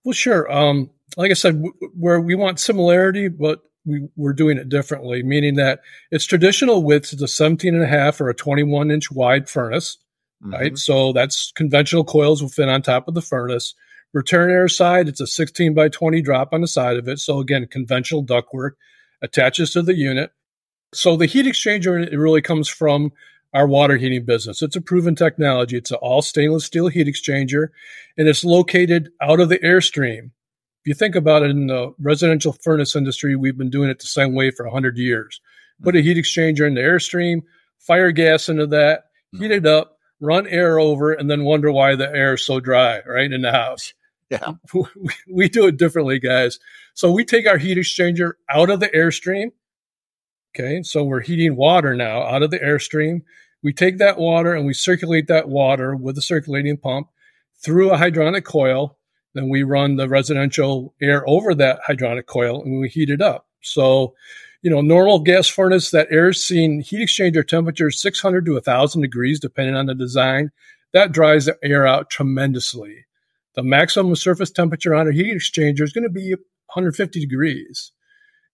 Well, 0.04 0.14
sure. 0.14 0.52
Um, 0.52 0.90
like 1.18 1.32
I 1.32 1.36
said, 1.36 1.56
w- 1.56 1.74
where 1.98 2.22
we 2.22 2.36
want 2.36 2.60
similarity, 2.60 3.28
but 3.28 3.62
we, 3.86 4.08
we're 4.16 4.34
doing 4.34 4.58
it 4.58 4.70
differently, 4.70 5.24
meaning 5.24 5.56
that 5.56 5.82
its 6.12 6.26
traditional 6.26 6.84
width 6.84 7.14
is 7.14 7.22
a 7.22 7.28
17 7.28 7.74
and 7.74 7.84
a 7.84 7.88
half 7.88 8.22
or 8.22 8.30
a 8.30 8.36
21 8.36 8.92
inch 8.92 9.12
wide 9.12 9.50
furnace 9.50 9.98
mm-hmm. 10.44 10.54
right? 10.54 10.78
So 10.78 11.14
that's 11.14 11.52
conventional 11.56 12.04
coils 12.04 12.42
will 12.42 12.50
fit 12.50 12.70
on 12.70 12.82
top 12.82 13.08
of 13.08 13.14
the 13.14 13.22
furnace. 13.22 13.74
Return 14.14 14.50
air 14.50 14.68
side, 14.68 15.08
it's 15.08 15.22
a 15.22 15.28
16 15.28 15.74
by 15.74 15.90
20 15.90 16.22
drop 16.22 16.54
on 16.54 16.62
the 16.62 16.68
side 16.68 16.98
of 16.98 17.08
it. 17.08 17.20
So 17.20 17.40
again, 17.40 17.68
conventional 17.70 18.26
ductwork 18.26 18.72
attaches 19.22 19.72
to 19.74 19.82
the 19.82 19.96
unit. 19.96 20.32
So 20.94 21.16
the 21.16 21.28
heat 21.28 21.46
exchanger, 21.46 22.02
it 22.02 22.18
really 22.18 22.42
comes 22.42 22.68
from 22.68 23.12
our 23.54 23.68
water 23.68 23.98
heating 23.98 24.26
business. 24.26 24.62
It's 24.62 24.76
a 24.76 24.82
proven 24.82 25.16
technology. 25.16 25.78
It's 25.78 25.92
an 25.92 25.98
all 26.02 26.22
stainless 26.22 26.66
steel 26.66 26.88
heat 26.88 27.08
exchanger 27.08 27.70
and 28.18 28.28
it's 28.28 28.44
located 28.44 29.10
out 29.22 29.40
of 29.40 29.50
the 29.50 29.60
airstream. 29.60 30.32
If 30.82 30.88
you 30.88 30.94
think 30.94 31.16
about 31.16 31.44
it 31.44 31.50
in 31.50 31.68
the 31.68 31.94
residential 32.00 32.54
furnace 32.54 32.96
industry, 32.96 33.36
we've 33.36 33.58
been 33.58 33.70
doing 33.70 33.90
it 33.90 34.00
the 34.00 34.08
same 34.08 34.34
way 34.34 34.52
for 34.52 34.66
100 34.66 34.98
years. 34.98 35.42
Put 35.82 35.96
a 35.96 36.00
mm-hmm. 36.00 36.08
heat 36.08 36.18
exchanger 36.18 36.68
in 36.68 36.76
the 36.76 36.82
airstream, 36.82 37.42
fire 37.80 38.12
gas 38.12 38.50
into 38.50 38.68
that, 38.68 39.06
mm-hmm. 39.34 39.44
heat 39.44 39.52
it 39.52 39.66
up, 39.66 39.98
run 40.20 40.48
air 40.48 40.80
over, 40.80 41.12
and 41.12 41.30
then 41.30 41.44
wonder 41.44 41.72
why 41.72 41.96
the 41.96 42.10
air 42.10 42.34
is 42.34 42.46
so 42.46 42.60
dry, 42.60 43.02
right, 43.06 43.32
in 43.32 43.42
the 43.42 43.52
house. 43.52 43.94
Yeah. 44.30 44.54
We, 44.76 45.12
we 45.28 45.50
do 45.50 45.66
it 45.66 45.78
differently, 45.78 46.20
guys. 46.20 46.60
So 46.94 47.12
we 47.12 47.26
take 47.26 47.48
our 47.48 47.58
heat 47.58 47.80
exchanger 47.80 48.34
out 48.48 48.70
of 48.70 48.80
the 48.80 48.90
airstream. 48.90 49.54
Okay. 50.56 50.84
So 50.84 51.04
we're 51.04 51.22
heating 51.22 51.56
water 51.56 51.96
now 51.96 52.24
out 52.24 52.44
of 52.44 52.52
the 52.52 52.60
airstream. 52.60 53.22
We 53.62 53.74
take 53.74 53.98
that 53.98 54.18
water 54.18 54.54
and 54.54 54.66
we 54.66 54.74
circulate 54.74 55.28
that 55.28 55.50
water 55.50 55.96
with 55.96 56.18
a 56.18 56.22
circulating 56.22 56.78
pump 56.78 57.10
through 57.64 57.92
a 57.92 57.98
hydronic 57.98 58.46
coil. 58.46 58.98
Then 59.34 59.50
we 59.50 59.64
run 59.64 59.98
the 59.98 60.10
residential 60.10 60.96
air 61.02 61.28
over 61.28 61.54
that 61.56 61.82
hydronic 61.88 62.26
coil 62.26 62.64
and 62.64 62.80
we 62.80 62.90
heat 62.90 63.10
it 63.10 63.22
up. 63.22 63.48
So 63.62 64.16
you 64.62 64.70
know, 64.70 64.82
normal 64.82 65.20
gas 65.20 65.48
furnace, 65.48 65.92
that 65.92 66.08
air 66.12 66.34
seen 66.34 66.82
heat 66.82 67.08
exchanger 67.08 67.48
temperature 67.48 67.92
600 67.92 68.46
to 68.46 68.54
1,000 68.54 69.02
degrees, 69.02 69.40
depending 69.40 69.76
on 69.76 69.86
the 69.86 69.96
design. 69.96 70.52
That 70.92 71.12
dries 71.12 71.46
the 71.46 71.58
air 71.64 71.88
out 71.88 72.10
tremendously. 72.10 73.06
The 73.56 73.64
maximum 73.64 74.16
surface 74.16 74.52
temperature 74.52 74.94
on 74.94 75.08
a 75.08 75.14
heat 75.14 75.34
exchanger 75.34 75.82
is 75.82 75.94
going 75.94 76.04
to 76.04 76.10
be 76.10 76.32
150 76.32 77.20
degrees. 77.20 77.92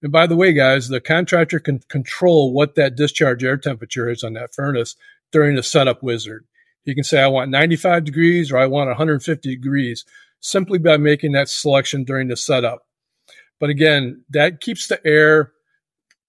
And 0.05 0.11
by 0.11 0.27
the 0.27 0.35
way, 0.35 0.53
guys, 0.53 0.87
the 0.87 1.01
contractor 1.01 1.59
can 1.59 1.79
control 1.89 2.53
what 2.53 2.75
that 2.75 2.95
discharge 2.95 3.43
air 3.43 3.57
temperature 3.57 4.07
is 4.07 4.23
on 4.23 4.33
that 4.33 4.53
furnace 4.53 4.95
during 5.31 5.55
the 5.55 5.63
setup 5.63 6.03
wizard. 6.03 6.45
He 6.83 6.93
can 6.93 7.03
say, 7.03 7.23
I 7.23 7.25
want 7.25 7.49
95 7.49 8.03
degrees 8.03 8.51
or 8.51 8.59
I 8.59 8.67
want 8.67 8.87
150 8.89 9.49
degrees 9.49 10.05
simply 10.39 10.77
by 10.77 10.97
making 10.97 11.31
that 11.31 11.49
selection 11.49 12.03
during 12.03 12.27
the 12.27 12.37
setup. 12.37 12.85
But 13.59 13.71
again, 13.71 14.23
that 14.29 14.61
keeps 14.61 14.87
the 14.87 15.03
air 15.03 15.53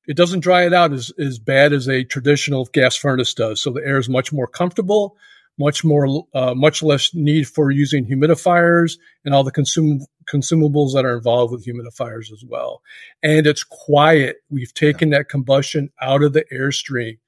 it 0.08 0.16
doesn't 0.16 0.40
dry 0.40 0.64
it 0.64 0.72
out 0.72 0.94
as, 0.94 1.12
as 1.18 1.38
bad 1.38 1.74
as 1.74 1.86
a 1.86 2.02
traditional 2.02 2.64
gas 2.72 2.96
furnace 2.96 3.34
does. 3.34 3.60
So 3.60 3.72
the 3.72 3.84
air 3.84 3.98
is 3.98 4.08
much 4.08 4.32
more 4.32 4.46
comfortable, 4.46 5.18
much 5.58 5.84
more, 5.84 6.26
uh, 6.34 6.54
much 6.54 6.82
less 6.82 7.14
need 7.14 7.48
for 7.48 7.70
using 7.70 8.06
humidifiers 8.06 8.98
and 9.24 9.34
all 9.34 9.44
the 9.44 9.52
consum- 9.52 10.04
consumables 10.30 10.92
that 10.92 11.04
are 11.04 11.16
involved 11.16 11.52
with 11.52 11.66
humidifiers 11.66 12.32
as 12.32 12.44
well. 12.46 12.82
And 13.22 13.46
it's 13.46 13.64
quiet. 13.64 14.36
We've 14.50 14.74
taken 14.74 15.10
that 15.10 15.28
combustion 15.28 15.90
out 16.00 16.22
of 16.22 16.32
the 16.32 16.44
airstream. 16.52 17.18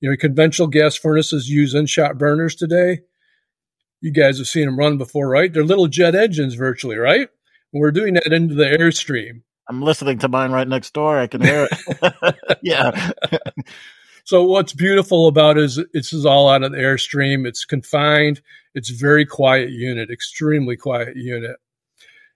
You 0.00 0.10
know, 0.10 0.16
conventional 0.16 0.68
gas 0.68 0.96
furnaces 0.96 1.48
use 1.48 1.74
in-shot 1.74 2.18
burners 2.18 2.54
today. 2.54 3.00
You 4.00 4.12
guys 4.12 4.38
have 4.38 4.46
seen 4.46 4.66
them 4.66 4.78
run 4.78 4.96
before, 4.96 5.28
right? 5.28 5.52
They're 5.52 5.64
little 5.64 5.88
jet 5.88 6.14
engines 6.14 6.54
virtually, 6.54 6.96
right? 6.96 7.28
And 7.72 7.80
we're 7.80 7.90
doing 7.90 8.14
that 8.14 8.32
into 8.32 8.54
the 8.54 8.64
airstream. 8.64 9.42
I'm 9.68 9.82
listening 9.82 10.18
to 10.20 10.28
mine 10.28 10.50
right 10.52 10.66
next 10.66 10.94
door. 10.94 11.18
I 11.18 11.26
can 11.26 11.42
hear 11.42 11.68
it. 11.70 12.34
yeah. 12.62 13.10
so 14.28 14.42
what's 14.42 14.74
beautiful 14.74 15.26
about 15.26 15.56
it 15.56 15.64
is 15.64 15.80
this 15.94 16.12
is 16.12 16.26
all 16.26 16.50
out 16.50 16.62
of 16.62 16.72
the 16.72 16.76
airstream. 16.76 17.46
It's 17.46 17.64
confined. 17.64 18.42
It's 18.74 18.90
very 18.90 19.24
quiet 19.24 19.70
unit, 19.70 20.10
extremely 20.10 20.76
quiet 20.76 21.16
unit. 21.16 21.56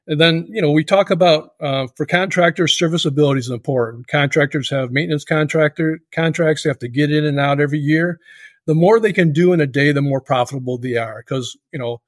And 0.06 0.18
then, 0.18 0.46
you 0.48 0.62
know, 0.62 0.70
we 0.70 0.84
talk 0.84 1.10
about 1.10 1.50
uh, 1.60 1.88
for 1.94 2.06
contractors, 2.06 2.78
serviceability 2.78 3.40
is 3.40 3.50
important. 3.50 4.08
Contractors 4.08 4.70
have 4.70 4.90
maintenance 4.90 5.26
contractor 5.26 6.00
contracts; 6.14 6.62
they 6.62 6.70
have 6.70 6.78
to 6.78 6.88
get 6.88 7.12
in 7.12 7.26
and 7.26 7.38
out 7.38 7.60
every 7.60 7.78
year. 7.78 8.18
The 8.64 8.74
more 8.74 8.98
they 8.98 9.12
can 9.12 9.30
do 9.30 9.52
in 9.52 9.60
a 9.60 9.66
day, 9.66 9.92
the 9.92 10.00
more 10.00 10.22
profitable 10.22 10.78
they 10.78 10.96
are. 10.96 11.22
Because 11.22 11.58
you 11.74 11.78
know, 11.78 12.00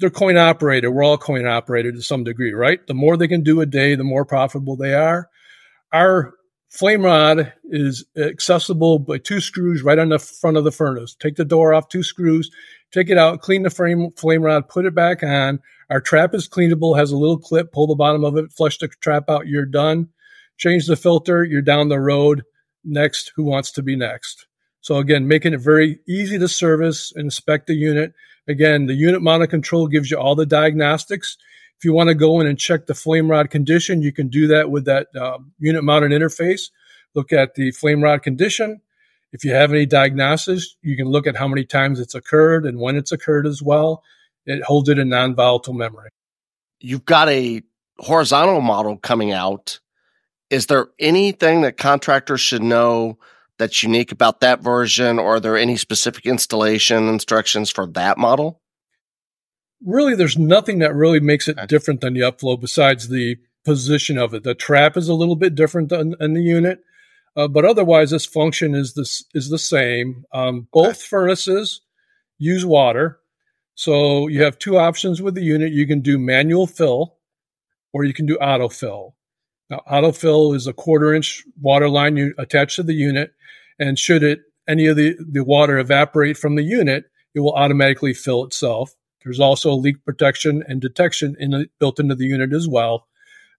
they're 0.00 0.10
coin 0.10 0.36
operated. 0.36 0.90
We're 0.90 1.02
all 1.02 1.16
coin 1.16 1.46
operated 1.46 1.94
to 1.94 2.02
some 2.02 2.24
degree, 2.24 2.52
right? 2.52 2.86
The 2.86 2.92
more 2.92 3.16
they 3.16 3.26
can 3.26 3.42
do 3.42 3.62
a 3.62 3.66
day, 3.66 3.94
the 3.94 4.04
more 4.04 4.26
profitable 4.26 4.76
they 4.76 4.92
are. 4.92 5.30
Our 5.94 6.34
flame 6.70 7.04
rod 7.04 7.52
is 7.64 8.04
accessible 8.16 8.98
by 8.98 9.18
two 9.18 9.40
screws 9.40 9.82
right 9.82 9.98
on 9.98 10.08
the 10.08 10.18
front 10.18 10.56
of 10.56 10.64
the 10.64 10.72
furnace. 10.72 11.14
Take 11.14 11.36
the 11.36 11.44
door 11.44 11.74
off, 11.74 11.88
two 11.88 12.02
screws, 12.02 12.50
take 12.92 13.10
it 13.10 13.18
out, 13.18 13.42
clean 13.42 13.62
the 13.62 13.70
frame 13.70 14.10
flame 14.16 14.42
rod, 14.42 14.68
put 14.68 14.86
it 14.86 14.94
back 14.94 15.22
on 15.22 15.60
our 15.90 16.00
trap 16.00 16.34
is 16.34 16.48
cleanable, 16.48 16.96
has 16.96 17.10
a 17.10 17.16
little 17.16 17.36
clip, 17.36 17.72
pull 17.72 17.88
the 17.88 17.96
bottom 17.96 18.24
of 18.24 18.36
it, 18.36 18.52
flush 18.52 18.78
the 18.78 18.86
trap 18.86 19.28
out, 19.28 19.48
you're 19.48 19.66
done. 19.66 20.08
Change 20.56 20.86
the 20.86 20.96
filter, 20.96 21.42
you're 21.42 21.62
down 21.62 21.88
the 21.88 21.98
road. 21.98 22.44
Next, 22.84 23.32
who 23.34 23.42
wants 23.42 23.72
to 23.72 23.82
be 23.82 23.96
next? 23.96 24.46
So 24.82 24.96
again, 24.96 25.26
making 25.26 25.52
it 25.52 25.60
very 25.60 25.98
easy 26.08 26.38
to 26.38 26.48
service 26.48 27.12
inspect 27.16 27.66
the 27.66 27.74
unit. 27.74 28.14
Again, 28.46 28.86
the 28.86 28.94
unit 28.94 29.20
mounted 29.20 29.48
control 29.48 29.88
gives 29.88 30.10
you 30.10 30.18
all 30.18 30.36
the 30.36 30.46
diagnostics. 30.46 31.36
If 31.80 31.84
you 31.86 31.94
want 31.94 32.08
to 32.08 32.14
go 32.14 32.40
in 32.40 32.46
and 32.46 32.58
check 32.58 32.86
the 32.86 32.94
flame 32.94 33.30
rod 33.30 33.48
condition, 33.48 34.02
you 34.02 34.12
can 34.12 34.28
do 34.28 34.48
that 34.48 34.70
with 34.70 34.84
that 34.84 35.08
uh, 35.18 35.38
unit 35.58 35.82
mounted 35.82 36.12
interface. 36.12 36.70
Look 37.14 37.32
at 37.32 37.54
the 37.54 37.70
flame 37.70 38.02
rod 38.02 38.22
condition. 38.22 38.82
If 39.32 39.44
you 39.44 39.54
have 39.54 39.72
any 39.72 39.86
diagnosis, 39.86 40.76
you 40.82 40.96
can 40.96 41.06
look 41.06 41.26
at 41.26 41.36
how 41.36 41.48
many 41.48 41.64
times 41.64 41.98
it's 41.98 42.14
occurred 42.14 42.66
and 42.66 42.78
when 42.78 42.96
it's 42.96 43.12
occurred 43.12 43.46
as 43.46 43.62
well 43.62 44.02
it 44.46 44.62
holds 44.62 44.88
it 44.88 44.98
in 44.98 45.08
non-volatile 45.08 45.74
memory. 45.74 46.10
You've 46.80 47.04
got 47.04 47.28
a 47.28 47.62
horizontal 47.98 48.60
model 48.60 48.96
coming 48.96 49.32
out. 49.32 49.80
Is 50.48 50.66
there 50.66 50.88
anything 50.98 51.62
that 51.62 51.76
contractors 51.76 52.40
should 52.40 52.62
know 52.62 53.18
that's 53.58 53.82
unique 53.82 54.10
about 54.10 54.40
that 54.40 54.60
version, 54.60 55.18
or 55.18 55.36
are 55.36 55.40
there 55.40 55.56
any 55.56 55.76
specific 55.76 56.26
installation 56.26 57.08
instructions 57.08 57.70
for 57.70 57.86
that 57.88 58.18
model? 58.18 58.59
Really, 59.84 60.14
there's 60.14 60.38
nothing 60.38 60.80
that 60.80 60.94
really 60.94 61.20
makes 61.20 61.48
it 61.48 61.56
different 61.68 62.00
than 62.00 62.14
the 62.14 62.20
upflow 62.20 62.60
besides 62.60 63.08
the 63.08 63.36
position 63.64 64.18
of 64.18 64.34
it. 64.34 64.42
The 64.42 64.54
trap 64.54 64.96
is 64.96 65.08
a 65.08 65.14
little 65.14 65.36
bit 65.36 65.54
different 65.54 65.88
than 65.88 66.14
in 66.20 66.34
the 66.34 66.42
unit, 66.42 66.80
uh, 67.36 67.48
but 67.48 67.64
otherwise, 67.64 68.10
this 68.10 68.26
function 68.26 68.74
is 68.74 68.94
this 68.94 69.24
is 69.34 69.48
the 69.48 69.58
same. 69.58 70.24
Um, 70.32 70.68
both 70.72 70.98
okay. 70.98 71.06
furnaces 71.08 71.80
use 72.38 72.66
water. 72.66 73.18
So 73.74 74.26
you 74.26 74.42
have 74.42 74.58
two 74.58 74.76
options 74.76 75.22
with 75.22 75.34
the 75.34 75.42
unit. 75.42 75.72
You 75.72 75.86
can 75.86 76.00
do 76.00 76.18
manual 76.18 76.66
fill 76.66 77.16
or 77.92 78.04
you 78.04 78.12
can 78.12 78.26
do 78.26 78.36
autofill. 78.38 79.12
Now, 79.68 79.82
autofill 79.90 80.54
is 80.54 80.66
a 80.66 80.72
quarter 80.72 81.14
inch 81.14 81.44
water 81.60 81.88
line 81.88 82.16
you 82.16 82.34
attach 82.38 82.76
to 82.76 82.82
the 82.82 82.94
unit. 82.94 83.32
And 83.78 83.98
should 83.98 84.22
it, 84.22 84.40
any 84.68 84.86
of 84.86 84.96
the, 84.96 85.16
the 85.18 85.44
water 85.44 85.78
evaporate 85.78 86.36
from 86.36 86.56
the 86.56 86.62
unit, 86.62 87.04
it 87.34 87.40
will 87.40 87.54
automatically 87.54 88.12
fill 88.12 88.44
itself. 88.44 88.94
There's 89.24 89.40
also 89.40 89.72
leak 89.72 90.04
protection 90.04 90.64
and 90.66 90.80
detection 90.80 91.36
in 91.38 91.50
the, 91.50 91.68
built 91.78 92.00
into 92.00 92.14
the 92.14 92.26
unit 92.26 92.52
as 92.52 92.68
well. 92.68 93.06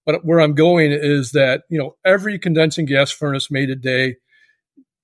But 0.06 0.26
where 0.26 0.40
I'm 0.40 0.56
going 0.56 0.92
is 0.92 1.32
that, 1.32 1.64
you 1.70 1.78
know, 1.78 1.96
every 2.04 2.40
condensing 2.40 2.86
gas 2.86 3.12
furnace 3.12 3.52
made 3.52 3.68
today 3.68 4.18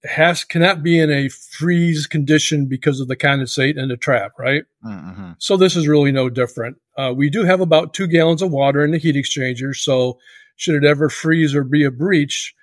has 0.04 0.44
cannot 0.44 0.84
be 0.84 1.00
in 1.00 1.12
a 1.12 1.30
freeze 1.30 2.08
condition 2.08 2.66
because 2.66 3.00
of 3.00 3.08
the 3.08 3.16
condensate 3.16 3.78
in 3.78 3.90
the 3.90 3.98
trap, 3.98 4.34
right? 4.38 4.64
Mm-hmm. 4.84 5.32
So 5.40 5.58
this 5.58 5.76
is 5.76 5.88
really 5.88 6.12
no 6.12 6.30
different. 6.30 6.78
Uh, 6.98 7.14
we 7.16 7.30
do 7.30 7.44
have 7.44 7.62
about 7.62 7.94
two 7.94 8.08
gallons 8.08 8.42
of 8.42 8.52
water 8.52 8.84
in 8.84 8.92
the 8.92 8.98
heat 8.98 9.16
exchanger, 9.16 9.76
so 9.76 10.18
should 10.56 10.76
it 10.76 10.88
ever 10.88 11.10
freeze 11.10 11.54
or 11.54 11.64
be 11.64 11.84
a 11.84 11.92
breach, 11.92 12.56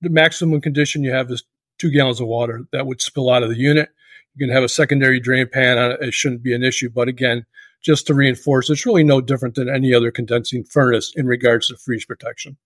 the 0.00 0.10
maximum 0.10 0.60
condition 0.60 1.02
you 1.02 1.12
have 1.12 1.30
is 1.30 1.44
two 1.78 1.90
gallons 1.90 2.20
of 2.20 2.26
water 2.26 2.64
that 2.72 2.86
would 2.86 3.00
spill 3.00 3.30
out 3.30 3.42
of 3.42 3.50
the 3.50 3.58
unit. 3.58 3.88
You 4.34 4.46
can 4.46 4.54
have 4.54 4.62
a 4.62 4.68
secondary 4.68 5.20
drain 5.20 5.48
pan 5.48 5.78
on 5.78 5.92
it; 5.92 6.00
it 6.00 6.14
shouldn't 6.14 6.42
be 6.42 6.54
an 6.54 6.62
issue. 6.62 6.90
But 6.90 7.08
again, 7.08 7.46
just 7.82 8.06
to 8.06 8.14
reinforce, 8.14 8.70
it's 8.70 8.86
really 8.86 9.04
no 9.04 9.20
different 9.20 9.54
than 9.54 9.68
any 9.68 9.94
other 9.94 10.10
condensing 10.10 10.64
furnace 10.64 11.12
in 11.14 11.26
regards 11.26 11.68
to 11.68 11.76
freeze 11.76 12.04
protection. 12.04 12.56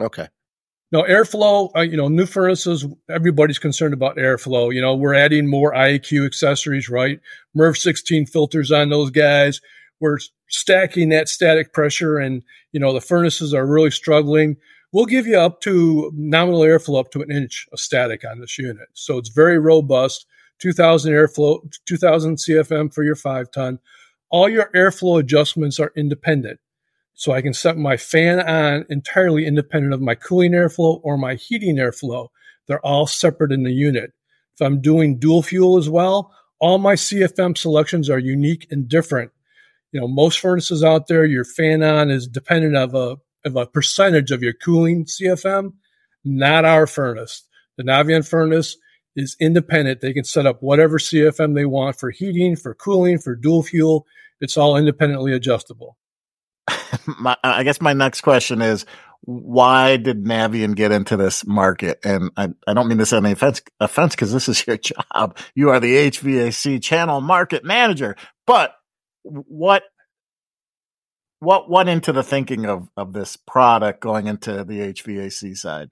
Okay. 0.00 0.28
Now, 0.90 1.04
airflow, 1.04 1.70
uh, 1.74 1.80
you 1.80 1.96
know, 1.96 2.08
new 2.08 2.26
furnaces, 2.26 2.86
everybody's 3.08 3.58
concerned 3.58 3.94
about 3.94 4.18
airflow. 4.18 4.74
You 4.74 4.82
know, 4.82 4.94
we're 4.94 5.14
adding 5.14 5.48
more 5.48 5.72
IAQ 5.72 6.26
accessories, 6.26 6.90
right? 6.90 7.18
MERV 7.56 7.78
16 7.78 8.26
filters 8.26 8.70
on 8.70 8.90
those 8.90 9.10
guys. 9.10 9.62
We're 10.00 10.18
stacking 10.48 11.08
that 11.08 11.28
static 11.28 11.72
pressure 11.72 12.18
and, 12.18 12.42
you 12.72 12.80
know, 12.80 12.92
the 12.92 13.00
furnaces 13.00 13.54
are 13.54 13.66
really 13.66 13.90
struggling. 13.90 14.56
We'll 14.92 15.06
give 15.06 15.26
you 15.26 15.38
up 15.38 15.62
to 15.62 16.12
nominal 16.14 16.60
airflow 16.60 17.00
up 17.00 17.10
to 17.12 17.22
an 17.22 17.30
inch 17.30 17.66
of 17.72 17.80
static 17.80 18.22
on 18.30 18.40
this 18.40 18.58
unit. 18.58 18.88
So 18.92 19.16
it's 19.16 19.30
very 19.30 19.58
robust. 19.58 20.26
2000 20.62 21.12
airflow, 21.12 21.60
2000 21.86 22.36
CFM 22.36 22.94
for 22.94 23.02
your 23.02 23.16
five 23.16 23.50
ton. 23.50 23.80
All 24.30 24.48
your 24.48 24.70
airflow 24.74 25.18
adjustments 25.18 25.80
are 25.80 25.92
independent. 25.96 26.60
So 27.14 27.32
I 27.32 27.42
can 27.42 27.52
set 27.52 27.76
my 27.76 27.96
fan 27.96 28.40
on 28.40 28.86
entirely 28.88 29.44
independent 29.44 29.92
of 29.92 30.00
my 30.00 30.14
cooling 30.14 30.52
airflow 30.52 31.00
or 31.02 31.18
my 31.18 31.34
heating 31.34 31.76
airflow. 31.76 32.28
They're 32.66 32.84
all 32.86 33.08
separate 33.08 33.50
in 33.50 33.64
the 33.64 33.72
unit. 33.72 34.12
If 34.54 34.64
I'm 34.64 34.80
doing 34.80 35.18
dual 35.18 35.42
fuel 35.42 35.78
as 35.78 35.90
well, 35.90 36.32
all 36.60 36.78
my 36.78 36.94
CFM 36.94 37.58
selections 37.58 38.08
are 38.08 38.18
unique 38.20 38.68
and 38.70 38.88
different. 38.88 39.32
You 39.90 40.00
know, 40.00 40.08
most 40.08 40.38
furnaces 40.38 40.84
out 40.84 41.08
there, 41.08 41.24
your 41.24 41.44
fan 41.44 41.82
on 41.82 42.08
is 42.08 42.28
dependent 42.28 42.76
of 42.76 42.94
a 42.94 43.16
of 43.44 43.56
a 43.56 43.66
percentage 43.66 44.30
of 44.30 44.44
your 44.44 44.52
cooling 44.52 45.06
CFM. 45.06 45.72
Not 46.24 46.64
our 46.64 46.86
furnace. 46.86 47.42
The 47.76 47.82
Navien 47.82 48.26
furnace 48.26 48.76
is 49.16 49.36
independent. 49.40 50.00
They 50.00 50.12
can 50.12 50.24
set 50.24 50.46
up 50.46 50.62
whatever 50.62 50.98
CFM 50.98 51.54
they 51.54 51.66
want 51.66 51.98
for 51.98 52.10
heating, 52.10 52.56
for 52.56 52.74
cooling, 52.74 53.18
for 53.18 53.34
dual 53.34 53.62
fuel. 53.62 54.06
It's 54.40 54.56
all 54.56 54.76
independently 54.76 55.32
adjustable. 55.32 55.96
my, 57.20 57.36
I 57.42 57.62
guess 57.62 57.80
my 57.80 57.92
next 57.92 58.22
question 58.22 58.62
is 58.62 58.86
why 59.24 59.96
did 59.98 60.24
Navien 60.24 60.74
get 60.74 60.90
into 60.90 61.16
this 61.16 61.46
market? 61.46 62.00
And 62.04 62.30
I, 62.36 62.48
I 62.66 62.74
don't 62.74 62.88
mean 62.88 62.98
this 62.98 63.12
any 63.12 63.32
offense, 63.32 63.62
offense 63.78 64.14
because 64.14 64.32
this 64.32 64.48
is 64.48 64.66
your 64.66 64.76
job. 65.12 65.38
You 65.54 65.70
are 65.70 65.80
the 65.80 66.10
HVAC 66.10 66.82
channel 66.82 67.20
market 67.20 67.64
manager. 67.64 68.16
But 68.46 68.74
what 69.22 69.84
what 71.38 71.68
went 71.68 71.88
into 71.88 72.12
the 72.12 72.22
thinking 72.22 72.66
of 72.66 72.88
of 72.96 73.12
this 73.12 73.36
product 73.36 74.00
going 74.00 74.26
into 74.26 74.64
the 74.64 74.92
HVAC 74.92 75.56
side? 75.56 75.90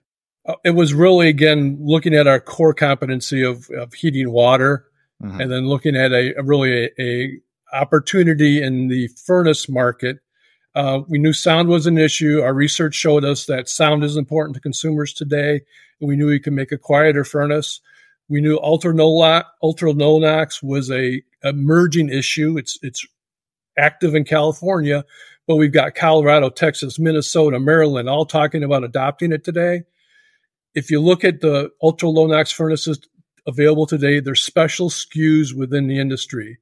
Uh, 0.50 0.56
it 0.64 0.70
was 0.70 0.94
really 0.94 1.28
again 1.28 1.78
looking 1.80 2.14
at 2.14 2.26
our 2.26 2.40
core 2.40 2.74
competency 2.74 3.42
of, 3.42 3.68
of 3.70 3.92
heating 3.94 4.30
water, 4.30 4.86
mm-hmm. 5.22 5.40
and 5.40 5.50
then 5.50 5.68
looking 5.68 5.96
at 5.96 6.12
a, 6.12 6.34
a 6.38 6.42
really 6.42 6.84
a, 6.84 6.90
a 6.98 7.40
opportunity 7.72 8.62
in 8.62 8.88
the 8.88 9.08
furnace 9.26 9.68
market 9.68 10.18
uh, 10.74 11.00
we 11.08 11.18
knew 11.18 11.32
sound 11.32 11.68
was 11.68 11.86
an 11.86 11.98
issue. 11.98 12.40
Our 12.40 12.54
research 12.54 12.94
showed 12.94 13.24
us 13.24 13.46
that 13.46 13.68
sound 13.68 14.04
is 14.04 14.16
important 14.16 14.54
to 14.54 14.60
consumers 14.60 15.12
today. 15.12 15.62
And 16.00 16.08
we 16.08 16.16
knew 16.16 16.26
we 16.26 16.40
could 16.40 16.52
make 16.52 16.72
a 16.72 16.78
quieter 16.78 17.24
furnace. 17.24 17.80
We 18.28 18.40
knew 18.40 18.58
ultra 18.62 18.94
no 18.94 19.42
ultra 19.62 19.92
no 19.92 20.18
NOx 20.18 20.62
was 20.62 20.90
a 20.90 21.22
emerging 21.42 22.10
issue. 22.10 22.56
It's 22.56 22.78
it's 22.82 23.04
active 23.76 24.14
in 24.14 24.24
California, 24.24 25.04
but 25.48 25.56
we've 25.56 25.72
got 25.72 25.96
Colorado, 25.96 26.50
Texas, 26.50 26.98
Minnesota, 26.98 27.58
Maryland 27.58 28.08
all 28.08 28.26
talking 28.26 28.62
about 28.62 28.84
adopting 28.84 29.32
it 29.32 29.42
today. 29.42 29.82
If 30.74 30.90
you 30.90 31.00
look 31.00 31.24
at 31.24 31.40
the 31.40 31.70
ultra 31.82 32.08
low 32.08 32.26
NOx 32.26 32.52
furnaces 32.52 33.00
available 33.46 33.86
today, 33.86 34.20
they're 34.20 34.34
special 34.34 34.90
SKUs 34.90 35.54
within 35.54 35.88
the 35.88 35.98
industry. 35.98 36.58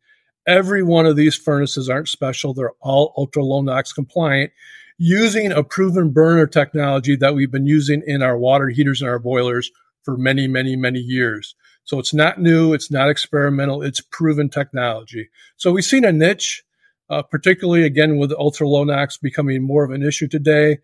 Every 0.47 0.83
one 0.83 1.05
of 1.07 1.17
these 1.17 1.37
furnaces 1.37 1.91
aren't 1.91 2.09
special. 2.09 2.55
They're 2.55 2.73
all 2.81 3.13
ultra 3.17 3.45
low 3.45 3.61
NOx 3.61 3.93
compliant. 3.93 4.53
using 4.99 5.53
a 5.53 5.63
proven 5.63 6.11
burner 6.11 6.47
technology 6.47 7.15
that 7.17 7.35
we've 7.35 7.53
been 7.53 7.67
using 7.67 8.03
in 8.07 8.21
our 8.23 8.37
water 8.37 8.69
heaters 8.69 9.01
and 9.01 9.09
our 9.09 9.21
boilers 9.21 9.71
for 10.03 10.17
many, 10.17 10.49
many, 10.49 10.75
many 10.75 10.99
years. 10.99 11.55
So 11.85 11.99
it's 11.99 12.13
not 12.13 12.41
new, 12.41 12.75
it's 12.75 12.91
not 12.91 13.09
experimental, 13.09 13.83
it's 13.83 14.01
proven 14.01 14.49
technology. 14.49 15.29
So 15.57 15.73
we've 15.73 15.85
seen 15.85 16.05
a 16.05 16.13
niche, 16.13 16.65
uh, 17.09 17.23
particularly 17.23 17.85
again 17.85 18.19
with 18.19 18.33
ultra 18.33 18.69
low 18.69 18.85
NOx 18.85 19.17
becoming 19.19 19.63
more 19.63 19.85
of 19.85 19.91
an 19.91 20.03
issue 20.03 20.29
today. 20.29 20.79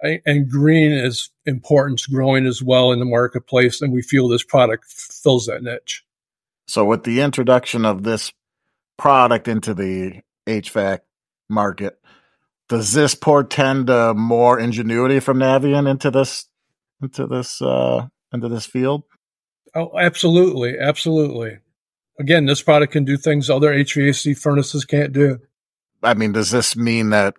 And 0.00 0.48
green 0.48 0.92
is 0.92 1.30
importance 1.44 2.06
growing 2.06 2.46
as 2.46 2.62
well 2.62 2.92
in 2.92 3.00
the 3.00 3.04
marketplace, 3.04 3.82
and 3.82 3.92
we 3.92 4.02
feel 4.02 4.28
this 4.28 4.44
product 4.44 4.84
fills 4.86 5.46
that 5.46 5.62
niche. 5.62 6.04
So, 6.66 6.84
with 6.84 7.02
the 7.02 7.20
introduction 7.20 7.84
of 7.84 8.04
this 8.04 8.32
product 8.96 9.48
into 9.48 9.74
the 9.74 10.20
HVAC 10.46 11.00
market, 11.48 11.98
does 12.68 12.92
this 12.92 13.14
portend 13.14 13.90
uh, 13.90 14.14
more 14.14 14.58
ingenuity 14.58 15.18
from 15.18 15.38
Navien 15.38 15.90
into 15.90 16.10
this 16.10 16.46
into 17.02 17.26
this 17.26 17.60
uh, 17.60 18.06
into 18.32 18.48
this 18.48 18.66
field? 18.66 19.04
Oh, 19.74 19.98
absolutely, 19.98 20.78
absolutely. 20.78 21.58
Again, 22.20 22.46
this 22.46 22.62
product 22.62 22.92
can 22.92 23.04
do 23.04 23.16
things 23.16 23.48
other 23.48 23.72
HVAC 23.72 24.36
furnaces 24.36 24.84
can't 24.84 25.12
do. 25.12 25.38
I 26.02 26.14
mean, 26.14 26.32
does 26.32 26.50
this 26.50 26.76
mean 26.76 27.10
that 27.10 27.34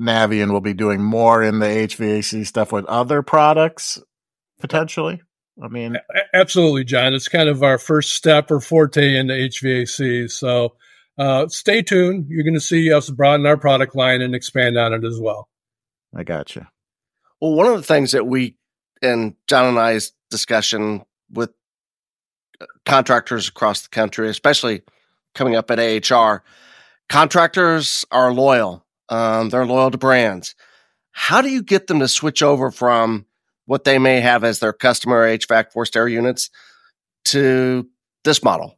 Navien 0.00 0.52
will 0.52 0.60
be 0.60 0.74
doing 0.74 1.02
more 1.02 1.42
in 1.42 1.58
the 1.58 1.66
HVAC 1.66 2.46
stuff 2.46 2.72
with 2.72 2.84
other 2.86 3.22
products 3.22 4.00
potentially? 4.60 5.22
I 5.62 5.68
mean, 5.68 5.96
absolutely, 6.34 6.84
John. 6.84 7.14
It's 7.14 7.28
kind 7.28 7.48
of 7.48 7.62
our 7.62 7.78
first 7.78 8.12
step 8.12 8.50
or 8.50 8.60
forte 8.60 9.16
into 9.16 9.32
HVAC. 9.32 10.30
So 10.30 10.76
uh, 11.18 11.48
stay 11.48 11.82
tuned. 11.82 12.26
You're 12.28 12.44
going 12.44 12.54
to 12.54 12.60
see 12.60 12.92
us 12.92 13.08
broaden 13.08 13.46
our 13.46 13.56
product 13.56 13.96
line 13.96 14.20
and 14.20 14.34
expand 14.34 14.76
on 14.76 14.92
it 14.92 15.04
as 15.04 15.18
well. 15.18 15.48
I 16.14 16.24
got 16.24 16.54
you. 16.56 16.66
Well, 17.40 17.54
one 17.54 17.66
of 17.66 17.76
the 17.76 17.82
things 17.82 18.12
that 18.12 18.26
we 18.26 18.56
and 19.02 19.34
John 19.46 19.66
and 19.66 19.78
I's 19.78 20.12
discussion 20.30 21.04
with 21.30 21.50
uh, 22.60 22.66
contractors 22.84 23.48
across 23.48 23.82
the 23.82 23.88
country, 23.88 24.28
especially 24.28 24.82
coming 25.34 25.56
up 25.56 25.70
at 25.70 25.78
AHR, 26.12 26.42
contractors 27.08 28.04
are 28.10 28.32
loyal. 28.32 28.85
Um, 29.08 29.48
they're 29.48 29.66
loyal 29.66 29.90
to 29.90 29.98
brands. 29.98 30.54
How 31.12 31.40
do 31.40 31.48
you 31.48 31.62
get 31.62 31.86
them 31.86 32.00
to 32.00 32.08
switch 32.08 32.42
over 32.42 32.70
from 32.70 33.26
what 33.64 33.84
they 33.84 33.98
may 33.98 34.20
have 34.20 34.44
as 34.44 34.60
their 34.60 34.72
customer 34.72 35.26
HVAC 35.26 35.72
forced 35.72 35.96
air 35.96 36.08
units 36.08 36.50
to 37.26 37.88
this 38.24 38.42
model? 38.42 38.76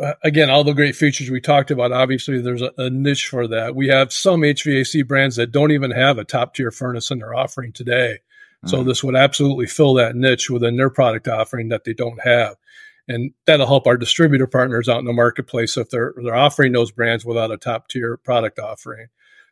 Uh, 0.00 0.14
again, 0.24 0.50
all 0.50 0.64
the 0.64 0.72
great 0.72 0.96
features 0.96 1.30
we 1.30 1.40
talked 1.40 1.70
about, 1.70 1.92
obviously 1.92 2.40
there's 2.40 2.62
a, 2.62 2.72
a, 2.78 2.90
niche 2.90 3.28
for 3.28 3.46
that. 3.46 3.76
We 3.76 3.88
have 3.88 4.12
some 4.12 4.40
HVAC 4.40 5.06
brands 5.06 5.36
that 5.36 5.52
don't 5.52 5.70
even 5.70 5.92
have 5.92 6.18
a 6.18 6.24
top 6.24 6.54
tier 6.54 6.72
furnace 6.72 7.12
in 7.12 7.20
their 7.20 7.34
offering 7.34 7.72
today. 7.72 8.18
Mm-hmm. 8.64 8.68
So 8.68 8.82
this 8.82 9.04
would 9.04 9.14
absolutely 9.14 9.66
fill 9.66 9.94
that 9.94 10.16
niche 10.16 10.50
within 10.50 10.76
their 10.76 10.90
product 10.90 11.28
offering 11.28 11.68
that 11.68 11.84
they 11.84 11.94
don't 11.94 12.20
have. 12.22 12.56
And 13.06 13.32
that'll 13.46 13.66
help 13.66 13.86
our 13.86 13.96
distributor 13.96 14.48
partners 14.48 14.88
out 14.88 14.98
in 14.98 15.04
the 15.04 15.12
marketplace 15.12 15.76
if 15.76 15.90
they're, 15.90 16.12
they're 16.16 16.34
offering 16.34 16.72
those 16.72 16.90
brands 16.90 17.24
without 17.24 17.52
a 17.52 17.56
top 17.56 17.88
tier 17.88 18.16
product 18.16 18.58
offering. 18.58 19.08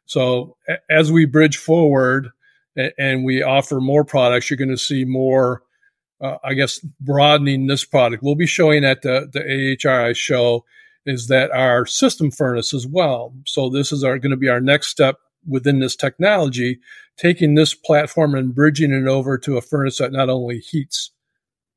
So 0.07 0.57
as 0.91 1.11
we 1.11 1.25
bridge 1.25 1.57
forward 1.57 2.29
and, 2.77 3.25
we 3.25 3.43
offer 3.43 3.81
more 3.81 4.05
products, 4.05 4.51
you're 4.51 4.57
going 4.57 4.69
to 4.71 4.77
see 4.77 5.05
more 5.05 5.63
uh, 6.23 6.39
I 6.45 6.55
guess, 6.55 6.79
broadening 7.01 7.67
this 7.67 7.85
product. 7.85 8.23
We'll 8.23 8.37
be 8.37 8.47
showing 8.47 8.85
at 8.85 9.03
the, 9.03 9.29
the 9.33 9.41
AHRI 9.41 10.15
show 10.15 10.65
is 11.05 11.27
that 11.27 11.51
our 11.51 11.85
system 11.85 12.31
furnace 12.31 12.73
as 12.73 12.87
well. 12.87 13.35
So 13.45 13.69
this 13.69 13.91
is 13.91 14.05
our 14.05 14.19
going 14.19 14.31
to 14.31 14.37
be 14.37 14.49
our 14.49 14.61
next 14.61 14.87
step 14.87 15.17
within 15.45 15.81
this 15.81 15.97
technology, 15.97 16.79
taking 17.17 17.57
this 17.57 17.75
platform 17.75 18.37
and 18.37 18.55
bridging 18.55 18.93
it 18.93 19.09
over 19.09 19.37
to 19.39 19.57
a 19.57 19.61
furnace 19.61 19.99
that 19.99 20.13
not 20.13 20.29
only 20.29 20.59
heats 20.59 21.11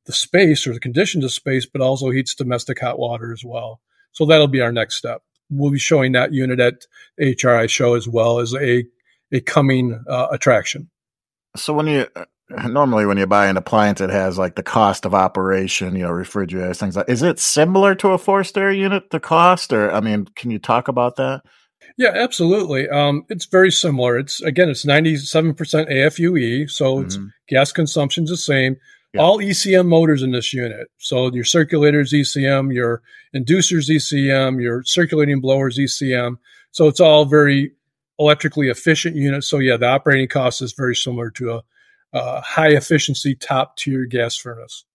the 0.05 0.13
space 0.13 0.67
or 0.67 0.73
the 0.73 0.79
conditions 0.79 1.25
of 1.25 1.31
space, 1.31 1.65
but 1.65 1.81
also 1.81 2.11
heats 2.11 2.35
domestic 2.35 2.79
hot 2.79 2.99
water 2.99 3.33
as 3.33 3.43
well. 3.43 3.81
So 4.11 4.27
that'll 4.27 4.47
be 4.47 4.61
our 4.61 4.71
next 4.71 4.95
step. 4.95 5.23
We'll 5.49 5.71
be 5.71 5.79
showing 5.79 6.13
that 6.13 6.33
unit 6.33 6.59
at 6.59 6.85
HRI 7.19 7.69
show 7.69 7.95
as 7.95 8.07
well 8.07 8.39
as 8.39 8.53
a 8.53 8.85
a 9.31 9.41
coming 9.41 10.03
uh, 10.09 10.27
attraction. 10.31 10.89
So 11.55 11.73
when 11.73 11.87
you 11.87 12.07
normally 12.67 13.05
when 13.05 13.17
you 13.17 13.25
buy 13.27 13.47
an 13.47 13.57
appliance, 13.57 14.01
it 14.01 14.09
has 14.09 14.37
like 14.37 14.55
the 14.55 14.63
cost 14.63 15.05
of 15.05 15.13
operation, 15.13 15.95
you 15.95 16.03
know, 16.03 16.11
refrigerators, 16.11 16.79
things 16.79 16.95
like. 16.95 17.09
Is 17.09 17.23
it 17.23 17.39
similar 17.39 17.95
to 17.95 18.09
a 18.09 18.17
forced 18.17 18.57
air 18.57 18.71
unit, 18.71 19.09
the 19.09 19.19
cost, 19.19 19.73
or 19.73 19.91
I 19.91 19.99
mean, 19.99 20.25
can 20.35 20.51
you 20.51 20.59
talk 20.59 20.87
about 20.87 21.15
that? 21.15 21.41
Yeah, 21.97 22.11
absolutely. 22.13 22.89
Um, 22.89 23.25
it's 23.29 23.45
very 23.45 23.71
similar. 23.71 24.17
It's 24.17 24.41
again, 24.41 24.69
it's 24.69 24.85
ninety-seven 24.85 25.53
percent 25.53 25.89
AFUE, 25.89 26.69
so 26.69 26.97
mm-hmm. 26.97 27.05
it's 27.05 27.17
gas 27.47 27.71
consumption's 27.71 28.29
the 28.29 28.37
same. 28.37 28.77
Yeah. 29.15 29.21
All 29.21 29.39
ECM 29.39 29.87
motors 29.87 30.23
in 30.23 30.31
this 30.31 30.53
unit. 30.53 30.87
So 30.97 31.31
your 31.33 31.43
circulators 31.43 32.13
ECM, 32.13 32.73
your 32.73 33.01
inducers 33.35 33.89
ECM, 33.89 34.61
your 34.61 34.83
circulating 34.83 35.41
blowers 35.41 35.77
ECM. 35.77 36.37
So 36.71 36.87
it's 36.87 36.99
all 36.99 37.25
very 37.25 37.71
electrically 38.19 38.69
efficient 38.69 39.15
units. 39.15 39.47
So 39.47 39.59
yeah, 39.59 39.77
the 39.77 39.87
operating 39.87 40.27
cost 40.27 40.61
is 40.61 40.73
very 40.73 40.95
similar 40.95 41.29
to 41.31 41.53
a 41.53 41.63
uh, 42.13 42.41
high 42.41 42.69
efficiency, 42.69 43.35
top 43.35 43.77
tier 43.77 44.05
gas 44.05 44.35
furnace. 44.35 44.85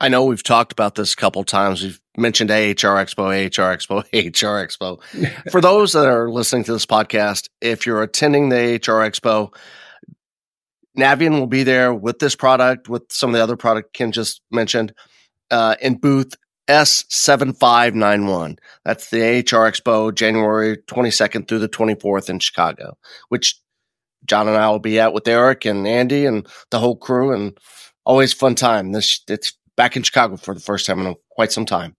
I 0.00 0.08
know 0.08 0.24
we've 0.24 0.42
talked 0.42 0.72
about 0.72 0.96
this 0.96 1.12
a 1.12 1.16
couple 1.16 1.44
times. 1.44 1.82
We've 1.82 2.00
mentioned 2.16 2.50
AHR 2.50 2.96
Expo, 3.02 3.26
AHR 3.28 3.76
Expo, 3.76 3.98
AHR 4.12 4.66
Expo. 4.66 5.02
For 5.50 5.60
those 5.60 5.92
that 5.92 6.06
are 6.06 6.30
listening 6.30 6.64
to 6.64 6.72
this 6.72 6.86
podcast, 6.86 7.48
if 7.60 7.86
you're 7.86 8.02
attending 8.02 8.48
the 8.48 8.74
AHR 8.74 9.08
Expo, 9.08 9.54
Navien 10.98 11.38
will 11.38 11.46
be 11.46 11.62
there 11.62 11.92
with 11.92 12.18
this 12.18 12.36
product, 12.36 12.88
with 12.88 13.02
some 13.10 13.30
of 13.30 13.34
the 13.34 13.42
other 13.42 13.56
product 13.56 13.92
Ken 13.92 14.12
just 14.12 14.40
mentioned, 14.50 14.94
uh, 15.50 15.76
in 15.80 15.96
booth 15.96 16.34
S7591. 16.68 18.58
That's 18.84 19.10
the 19.10 19.22
AHR 19.22 19.70
Expo, 19.70 20.14
January 20.14 20.76
22nd 20.76 21.48
through 21.48 21.58
the 21.58 21.68
24th 21.68 22.30
in 22.30 22.38
Chicago, 22.38 22.96
which 23.28 23.60
John 24.24 24.48
and 24.48 24.56
I 24.56 24.70
will 24.70 24.78
be 24.78 24.98
at 24.98 25.12
with 25.12 25.28
Eric 25.28 25.64
and 25.64 25.86
Andy 25.86 26.26
and 26.26 26.46
the 26.70 26.78
whole 26.78 26.96
crew, 26.96 27.32
and 27.32 27.58
always 28.04 28.32
fun 28.32 28.54
time. 28.54 28.92
This 28.92 29.20
it's 29.28 29.52
back 29.76 29.96
in 29.96 30.02
Chicago 30.02 30.36
for 30.36 30.54
the 30.54 30.60
first 30.60 30.86
time 30.86 31.00
in 31.00 31.14
quite 31.30 31.52
some 31.52 31.66
time. 31.66 31.96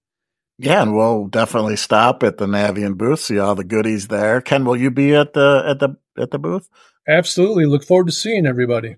Yeah, 0.57 0.81
and 0.81 0.95
we'll 0.95 1.27
definitely 1.27 1.75
stop 1.75 2.23
at 2.23 2.37
the 2.37 2.45
Navien 2.45 2.97
booth, 2.97 3.19
see 3.19 3.39
all 3.39 3.55
the 3.55 3.63
goodies 3.63 4.07
there. 4.07 4.39
Ken, 4.39 4.63
will 4.63 4.77
you 4.77 4.89
be 4.89 5.13
at 5.13 5.33
the 5.33 5.63
at 5.67 5.79
the 5.79 5.97
at 6.17 6.31
the 6.31 6.39
booth? 6.39 6.69
Absolutely. 7.07 7.65
Look 7.65 7.83
forward 7.83 8.07
to 8.07 8.13
seeing 8.13 8.45
everybody. 8.45 8.95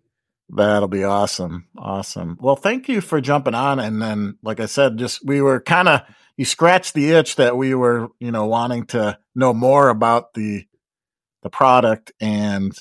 That'll 0.50 0.88
be 0.88 1.04
awesome. 1.04 1.68
Awesome. 1.78 2.38
Well, 2.40 2.56
thank 2.56 2.88
you 2.88 3.02
for 3.02 3.20
jumping 3.20 3.56
on. 3.56 3.80
And 3.80 4.02
then, 4.02 4.38
like 4.44 4.60
I 4.60 4.66
said, 4.68 4.98
just 4.98 5.26
we 5.26 5.42
were 5.42 5.60
kind 5.60 5.90
of 5.90 6.02
you 6.38 6.46
scratched 6.46 6.94
the 6.94 7.12
itch 7.12 7.36
that 7.38 7.58
we 7.58 7.74
were, 7.74 8.10
you 8.20 8.32
know, 8.32 8.46
wanting 8.46 8.86
to 8.88 9.18
know 9.36 9.54
more 9.54 9.90
about 9.90 10.36
the 10.36 10.66
the 11.44 11.50
product 11.50 12.12
and 12.20 12.78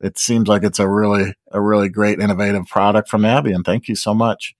it 0.00 0.18
seems 0.18 0.48
like 0.48 0.62
it's 0.64 0.78
a 0.78 0.88
really 0.88 1.34
a 1.50 1.60
really 1.60 1.88
great 1.88 2.20
innovative 2.20 2.66
product 2.66 3.08
from 3.08 3.22
Navien. 3.22 3.64
Thank 3.64 3.88
you 3.88 3.94
so 3.94 4.14
much. 4.14 4.54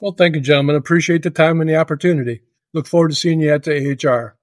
Well, 0.00 0.12
thank 0.12 0.34
you, 0.34 0.40
gentlemen. 0.40 0.76
Appreciate 0.76 1.22
the 1.22 1.30
time 1.30 1.60
and 1.60 1.70
the 1.70 1.76
opportunity. 1.76 2.42
Look 2.74 2.86
forward 2.86 3.10
to 3.10 3.14
seeing 3.14 3.40
you 3.40 3.52
at 3.52 3.64
the 3.64 3.96
AHR. 4.02 4.36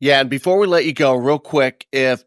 Yeah, 0.00 0.20
and 0.20 0.30
before 0.30 0.58
we 0.58 0.66
let 0.66 0.84
you 0.84 0.92
go, 0.92 1.14
real 1.14 1.38
quick, 1.38 1.86
if 1.92 2.24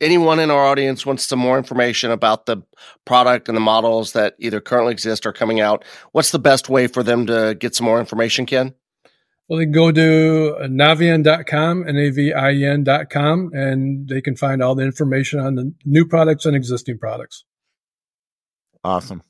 anyone 0.00 0.38
in 0.38 0.50
our 0.50 0.64
audience 0.66 1.06
wants 1.06 1.26
some 1.26 1.38
more 1.38 1.56
information 1.56 2.10
about 2.10 2.46
the 2.46 2.58
product 3.04 3.48
and 3.48 3.56
the 3.56 3.60
models 3.60 4.12
that 4.12 4.34
either 4.38 4.60
currently 4.60 4.92
exist 4.92 5.24
or 5.26 5.32
coming 5.32 5.60
out, 5.60 5.84
what's 6.12 6.30
the 6.30 6.38
best 6.38 6.68
way 6.68 6.86
for 6.86 7.02
them 7.02 7.26
to 7.26 7.56
get 7.58 7.74
some 7.74 7.86
more 7.86 8.00
information, 8.00 8.46
Ken? 8.46 8.74
Well, 9.48 9.58
they 9.60 9.64
can 9.64 9.72
go 9.72 9.92
to 9.92 10.56
navien.com, 10.62 11.88
N-A-V-I-N.com, 11.88 13.50
and 13.54 14.08
they 14.08 14.20
can 14.20 14.36
find 14.36 14.60
all 14.60 14.74
the 14.74 14.84
information 14.84 15.38
on 15.38 15.54
the 15.54 15.72
new 15.84 16.04
products 16.04 16.44
and 16.46 16.56
existing 16.56 16.98
products. 16.98 17.44
Awesome. 18.82 19.22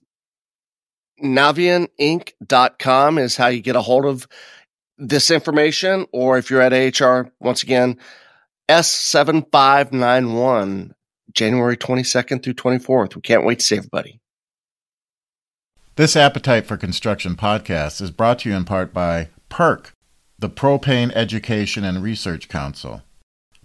NavienInc.com 1.23 3.19
is 3.19 3.37
how 3.37 3.47
you 3.49 3.61
get 3.61 3.77
a 3.77 3.83
hold 3.83 4.05
of 4.07 4.27
this 4.98 5.30
information, 5.30 6.06
or 6.12 6.38
if 6.38 6.50
you're 6.50 6.62
at 6.62 6.72
AHR, 6.72 7.30
once 7.40 7.62
again, 7.62 7.98
S7591, 8.68 10.92
January 11.32 11.76
22nd 11.76 12.42
through 12.42 12.54
24th. 12.54 13.14
We 13.14 13.20
can't 13.20 13.44
wait 13.44 13.61
to 13.61 13.64
see 13.64 13.76
everybody. 13.76 14.18
This 15.96 16.16
Appetite 16.16 16.66
for 16.66 16.76
Construction 16.76 17.37
podcast 17.37 18.02
is 18.02 18.11
brought 18.11 18.40
to 18.40 18.50
you 18.50 18.56
in 18.56 18.64
part 18.64 18.92
by 18.92 19.28
PERC 19.48 19.92
the 20.38 20.50
Propane 20.50 21.11
Education 21.14 21.82
and 21.82 22.02
Research 22.02 22.48
Council. 22.48 23.00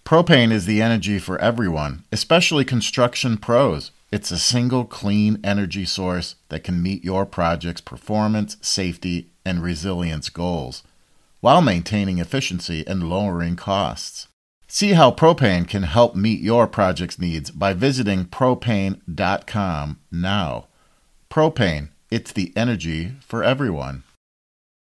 Propane 0.06 0.54
is 0.54 0.66
the 0.66 0.82
energy 0.82 1.20
for 1.20 1.38
everyone, 1.40 2.06
especially 2.14 2.64
construction 2.64 3.38
pros. 3.38 3.92
It's 4.10 4.32
a 4.32 4.40
single 4.40 4.86
clean 4.86 5.38
energy 5.44 5.84
source 5.84 6.36
that 6.48 6.64
can 6.64 6.82
meet 6.82 7.04
your 7.04 7.26
project's 7.26 7.82
performance, 7.82 8.56
safety, 8.62 9.32
and 9.44 9.62
resilience 9.62 10.30
goals 10.30 10.84
while 11.42 11.62
maintaining 11.62 12.20
efficiency 12.20 12.86
and 12.88 13.10
lowering 13.10 13.56
costs. 13.56 14.28
See 14.68 14.94
how 14.94 15.12
propane 15.12 15.68
can 15.68 15.84
help 15.84 16.16
meet 16.16 16.40
your 16.40 16.66
project's 16.66 17.20
needs 17.20 17.52
by 17.52 17.74
visiting 17.74 18.24
propane.com 18.24 20.00
now. 20.10 20.68
Propane, 21.30 21.90
it's 22.10 22.32
the 22.32 22.54
energy 22.56 23.14
for 23.20 23.44
everyone. 23.44 24.04